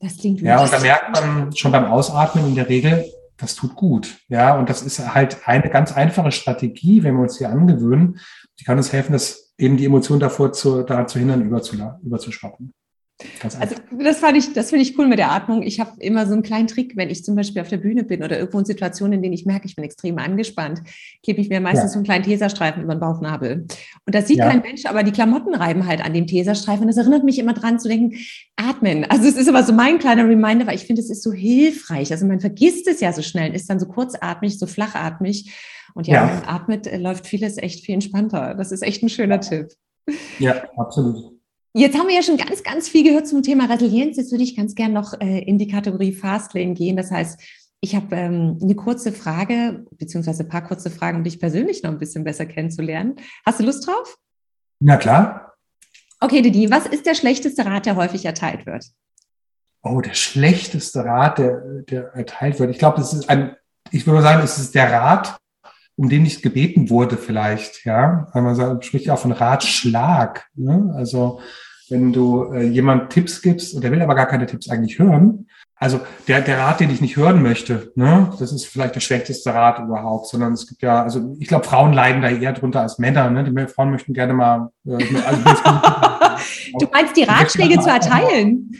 Das 0.00 0.16
klingt 0.16 0.40
Ja, 0.40 0.62
und 0.62 0.72
da 0.72 0.80
merkt 0.80 1.10
man 1.10 1.54
schon 1.54 1.72
beim 1.72 1.84
Ausatmen 1.84 2.46
in 2.46 2.54
der 2.54 2.70
Regel, 2.70 3.04
das 3.40 3.54
tut 3.54 3.74
gut. 3.74 4.18
Ja, 4.28 4.58
und 4.58 4.68
das 4.68 4.82
ist 4.82 5.14
halt 5.14 5.48
eine 5.48 5.70
ganz 5.70 5.92
einfache 5.92 6.32
Strategie, 6.32 7.02
wenn 7.02 7.14
wir 7.16 7.22
uns 7.22 7.38
hier 7.38 7.50
angewöhnen. 7.50 8.18
Die 8.58 8.64
kann 8.64 8.76
uns 8.76 8.92
helfen, 8.92 9.12
dass 9.12 9.52
eben 9.58 9.76
die 9.76 9.86
Emotionen 9.86 10.20
davor 10.20 10.52
zu, 10.52 10.82
daran 10.82 11.08
zu 11.08 11.18
hindern, 11.18 11.42
überzuschwappen. 11.42 12.72
Also 13.42 13.76
das 13.98 14.18
fand 14.18 14.36
ich, 14.36 14.52
das 14.52 14.70
finde 14.70 14.82
ich 14.82 14.98
cool 14.98 15.06
mit 15.06 15.18
der 15.18 15.30
Atmung. 15.30 15.62
Ich 15.62 15.80
habe 15.80 15.92
immer 15.98 16.26
so 16.26 16.32
einen 16.32 16.42
kleinen 16.42 16.66
Trick, 16.66 16.96
wenn 16.96 17.10
ich 17.10 17.24
zum 17.24 17.34
Beispiel 17.34 17.60
auf 17.62 17.68
der 17.68 17.78
Bühne 17.78 18.04
bin 18.04 18.22
oder 18.22 18.38
irgendwo 18.38 18.58
in 18.58 18.64
Situationen, 18.64 19.14
in 19.14 19.22
denen 19.22 19.34
ich 19.34 19.46
merke, 19.46 19.66
ich 19.66 19.76
bin 19.76 19.84
extrem 19.84 20.18
angespannt, 20.18 20.82
klebe 21.22 21.40
ich 21.40 21.48
mir 21.48 21.60
meistens 21.60 21.84
ja. 21.84 21.88
so 21.88 21.98
einen 21.98 22.04
kleinen 22.04 22.24
Teserstreifen 22.24 22.82
über 22.82 22.94
den 22.94 23.00
Bauchnabel. 23.00 23.66
Und 24.06 24.14
das 24.14 24.28
sieht 24.28 24.38
ja. 24.38 24.48
kein 24.48 24.60
Mensch, 24.60 24.86
aber 24.86 25.02
die 25.02 25.12
Klamotten 25.12 25.54
reiben 25.54 25.86
halt 25.86 26.04
an 26.04 26.14
dem 26.14 26.26
Teserstreifen. 26.26 26.82
Und 26.82 26.88
das 26.88 26.96
erinnert 26.96 27.24
mich 27.24 27.38
immer 27.38 27.54
dran 27.54 27.78
zu 27.78 27.88
denken, 27.88 28.16
atmen. 28.56 29.04
Also 29.04 29.28
es 29.28 29.36
ist 29.36 29.48
immer 29.48 29.62
so 29.62 29.72
mein 29.72 29.98
kleiner 29.98 30.28
Reminder, 30.28 30.66
weil 30.66 30.76
ich 30.76 30.86
finde, 30.86 31.02
es 31.02 31.10
ist 31.10 31.22
so 31.22 31.32
hilfreich. 31.32 32.10
Also 32.12 32.26
man 32.26 32.40
vergisst 32.40 32.86
es 32.88 33.00
ja 33.00 33.12
so 33.12 33.22
schnell, 33.22 33.54
ist 33.54 33.68
dann 33.68 33.80
so 33.80 33.86
kurzatmig, 33.86 34.58
so 34.58 34.66
flachatmig. 34.66 35.52
Und 35.94 36.06
ja, 36.06 36.14
ja. 36.14 36.28
wenn 36.28 36.34
man 36.36 36.44
atmet, 36.48 36.86
äh, 36.86 36.98
läuft 36.98 37.26
vieles 37.26 37.58
echt 37.58 37.84
viel 37.84 37.94
entspannter. 37.94 38.54
Das 38.54 38.72
ist 38.72 38.82
echt 38.82 39.02
ein 39.02 39.08
schöner 39.08 39.40
Tipp. 39.40 39.68
Ja, 40.38 40.64
absolut. 40.76 41.39
Jetzt 41.72 41.96
haben 41.96 42.08
wir 42.08 42.16
ja 42.16 42.22
schon 42.22 42.36
ganz, 42.36 42.62
ganz 42.64 42.88
viel 42.88 43.04
gehört 43.04 43.28
zum 43.28 43.42
Thema 43.42 43.66
Resilienz. 43.66 44.16
Jetzt 44.16 44.32
würde 44.32 44.42
ich 44.42 44.56
ganz 44.56 44.74
gern 44.74 44.92
noch 44.92 45.20
äh, 45.20 45.38
in 45.40 45.56
die 45.56 45.68
Kategorie 45.68 46.12
Fastlane 46.12 46.74
gehen. 46.74 46.96
Das 46.96 47.12
heißt, 47.12 47.40
ich 47.80 47.94
habe 47.94 48.14
ähm, 48.16 48.58
eine 48.60 48.74
kurze 48.74 49.12
Frage, 49.12 49.86
beziehungsweise 49.92 50.42
ein 50.42 50.48
paar 50.48 50.64
kurze 50.64 50.90
Fragen, 50.90 51.18
um 51.18 51.24
dich 51.24 51.38
persönlich 51.38 51.82
noch 51.82 51.90
ein 51.90 51.98
bisschen 51.98 52.24
besser 52.24 52.44
kennenzulernen. 52.44 53.16
Hast 53.46 53.60
du 53.60 53.64
Lust 53.64 53.86
drauf? 53.86 54.18
Na 54.80 54.96
klar. 54.96 55.54
Okay, 56.18 56.42
Didi, 56.42 56.70
was 56.70 56.86
ist 56.86 57.06
der 57.06 57.14
schlechteste 57.14 57.64
Rat, 57.64 57.86
der 57.86 57.96
häufig 57.96 58.24
erteilt 58.24 58.66
wird? 58.66 58.86
Oh, 59.82 60.00
der 60.00 60.14
schlechteste 60.14 61.04
Rat, 61.04 61.38
der, 61.38 61.82
der 61.88 62.12
erteilt 62.14 62.58
wird. 62.58 62.70
Ich 62.70 62.78
glaube, 62.78 62.98
das 62.98 63.14
ist 63.14 63.30
ein, 63.30 63.56
ich 63.90 64.06
würde 64.06 64.22
sagen, 64.22 64.42
es 64.42 64.58
ist 64.58 64.74
der 64.74 64.92
Rat, 64.92 65.38
um 66.00 66.08
den 66.08 66.22
nicht 66.22 66.42
gebeten 66.42 66.88
wurde 66.88 67.18
vielleicht, 67.18 67.84
ja. 67.84 68.26
Weil 68.32 68.40
man 68.40 68.54
sagt, 68.54 68.86
spricht 68.86 69.04
ja 69.04 69.12
auch 69.12 69.18
von 69.18 69.32
Ratschlag. 69.32 70.46
Ne? 70.54 70.94
Also 70.96 71.40
wenn 71.90 72.10
du 72.14 72.54
äh, 72.54 72.66
jemand 72.66 73.10
Tipps 73.10 73.42
gibst 73.42 73.74
und 73.74 73.84
der 73.84 73.92
will 73.92 74.00
aber 74.00 74.14
gar 74.14 74.24
keine 74.24 74.46
Tipps 74.46 74.70
eigentlich 74.70 74.98
hören, 74.98 75.46
also 75.76 76.00
der, 76.26 76.40
der 76.40 76.58
Rat, 76.58 76.80
den 76.80 76.88
ich 76.88 77.02
nicht 77.02 77.18
hören 77.18 77.42
möchte, 77.42 77.92
ne, 77.96 78.32
das 78.38 78.50
ist 78.50 78.64
vielleicht 78.64 78.94
der 78.94 79.00
schlechteste 79.00 79.52
Rat 79.52 79.78
überhaupt, 79.78 80.28
sondern 80.28 80.54
es 80.54 80.66
gibt 80.66 80.80
ja, 80.80 81.02
also 81.02 81.36
ich 81.38 81.48
glaube, 81.48 81.66
Frauen 81.66 81.92
leiden 81.92 82.22
da 82.22 82.30
eher 82.30 82.54
drunter 82.54 82.80
als 82.80 82.98
Männer, 82.98 83.28
ne? 83.28 83.44
Die 83.44 83.66
Frauen 83.66 83.90
möchten 83.90 84.14
gerne 84.14 84.32
mal. 84.32 84.70
Äh, 84.86 85.04
also, 85.26 85.42
du 86.78 86.86
meinst 86.90 87.14
die 87.14 87.24
Ratschläge 87.24 87.78
zu 87.78 87.90
erteilen? 87.90 88.72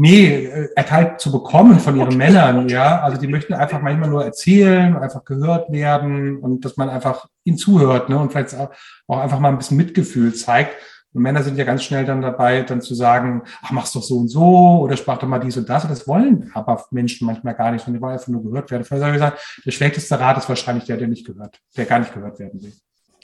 Nee, 0.00 0.46
äh, 0.46 0.68
erteilt 0.76 1.20
zu 1.20 1.32
bekommen 1.32 1.80
von 1.80 1.96
ihren 1.96 2.06
okay. 2.06 2.16
Männern, 2.16 2.68
ja. 2.68 3.00
Also 3.00 3.20
die 3.20 3.26
möchten 3.26 3.52
einfach 3.52 3.82
manchmal 3.82 4.08
nur 4.08 4.24
erzählen, 4.24 4.96
einfach 4.96 5.24
gehört 5.24 5.72
werden 5.72 6.38
und 6.38 6.64
dass 6.64 6.76
man 6.76 6.88
einfach 6.88 7.26
ihnen 7.42 7.58
zuhört, 7.58 8.08
ne? 8.08 8.16
Und 8.16 8.30
vielleicht 8.30 8.54
auch 8.54 9.18
einfach 9.18 9.40
mal 9.40 9.48
ein 9.48 9.58
bisschen 9.58 9.76
Mitgefühl 9.76 10.32
zeigt. 10.34 10.76
Und 11.12 11.22
Männer 11.22 11.42
sind 11.42 11.58
ja 11.58 11.64
ganz 11.64 11.82
schnell 11.82 12.04
dann 12.04 12.22
dabei, 12.22 12.62
dann 12.62 12.80
zu 12.80 12.94
sagen, 12.94 13.42
ach, 13.60 13.72
mach's 13.72 13.90
doch 13.90 14.04
so 14.04 14.18
und 14.18 14.28
so 14.28 14.78
oder 14.82 14.96
sprach 14.96 15.18
doch 15.18 15.26
mal 15.26 15.40
dies 15.40 15.56
und 15.56 15.68
das. 15.68 15.82
Und 15.82 15.90
das 15.90 16.06
wollen 16.06 16.48
aber 16.54 16.86
Menschen 16.92 17.26
manchmal 17.26 17.54
gar 17.54 17.72
nicht, 17.72 17.84
sondern 17.84 17.98
die 17.98 18.02
wollen 18.02 18.12
einfach 18.12 18.28
nur 18.28 18.44
gehört 18.44 18.70
werden. 18.70 18.84
Vorher 18.84 19.04
habe 19.04 19.16
ich 19.16 19.20
gesagt, 19.20 19.62
der 19.66 19.70
schlechteste 19.72 20.20
Rat 20.20 20.38
ist 20.38 20.48
wahrscheinlich 20.48 20.84
der, 20.84 20.98
der 20.98 21.08
nicht 21.08 21.26
gehört, 21.26 21.58
der 21.76 21.86
gar 21.86 21.98
nicht 21.98 22.14
gehört 22.14 22.38
werden 22.38 22.62
will. 22.62 22.72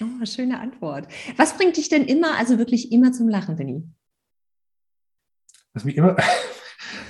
Oh, 0.02 0.26
schöne 0.26 0.58
Antwort. 0.58 1.06
Was 1.36 1.56
bringt 1.56 1.76
dich 1.76 1.88
denn 1.88 2.04
immer, 2.04 2.36
also 2.36 2.58
wirklich 2.58 2.90
immer 2.90 3.12
zum 3.12 3.28
Lachen, 3.28 3.54
Benny? 3.54 3.84
Was 5.72 5.84
mich 5.84 5.96
immer, 5.96 6.16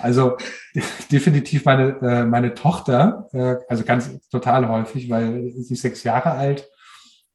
Also 0.04 0.36
definitiv 1.10 1.64
meine, 1.64 1.96
äh, 2.02 2.24
meine 2.24 2.54
Tochter, 2.54 3.28
äh, 3.32 3.56
also 3.68 3.84
ganz 3.84 4.28
total 4.28 4.68
häufig, 4.68 5.08
weil 5.08 5.50
sie 5.56 5.72
ist 5.72 5.82
sechs 5.82 6.04
Jahre 6.04 6.32
alt 6.32 6.68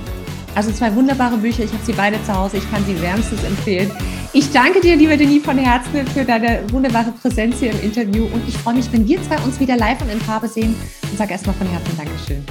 Also 0.55 0.73
zwei 0.73 0.95
wunderbare 0.95 1.37
Bücher, 1.37 1.65
ich 1.65 1.73
habe 1.73 1.85
sie 1.85 1.93
beide 1.93 2.23
zu 2.25 2.35
Hause, 2.35 2.59
ich 2.59 2.71
kann 2.71 2.85
sie 2.85 3.01
wärmstens 3.01 3.43
empfehlen. 3.45 3.91
Ich 4.33 4.51
danke 4.53 4.81
dir, 4.81 4.97
lieber 4.97 5.17
Denis, 5.17 5.45
von 5.45 5.59
Herzen 5.59 6.07
für 6.07 6.25
deine 6.25 6.61
wunderbare 6.71 7.13
Präsenz 7.13 7.59
hier 7.59 7.73
im 7.73 7.81
Interview 7.81 8.27
und 8.27 8.49
ich 8.49 8.57
freue 8.57 8.75
mich, 8.75 8.93
wenn 8.93 9.07
wir 9.07 9.23
zwei 9.23 9.39
uns 9.39 9.59
wieder 9.59 9.77
live 9.77 10.01
und 10.03 10.11
in 10.11 10.21
Farbe 10.21 10.49
sehen 10.49 10.75
und 11.11 11.19
sage 11.19 11.33
erstmal 11.33 11.55
von 11.57 11.67
Herzen 11.69 11.97
Dankeschön. 11.97 12.45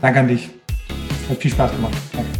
Danke 0.00 0.20
an 0.20 0.28
dich. 0.28 0.50
Hat 1.28 1.38
viel 1.38 1.50
Spaß 1.50 1.72
gemacht. 1.72 1.94
Danke. 2.12 2.35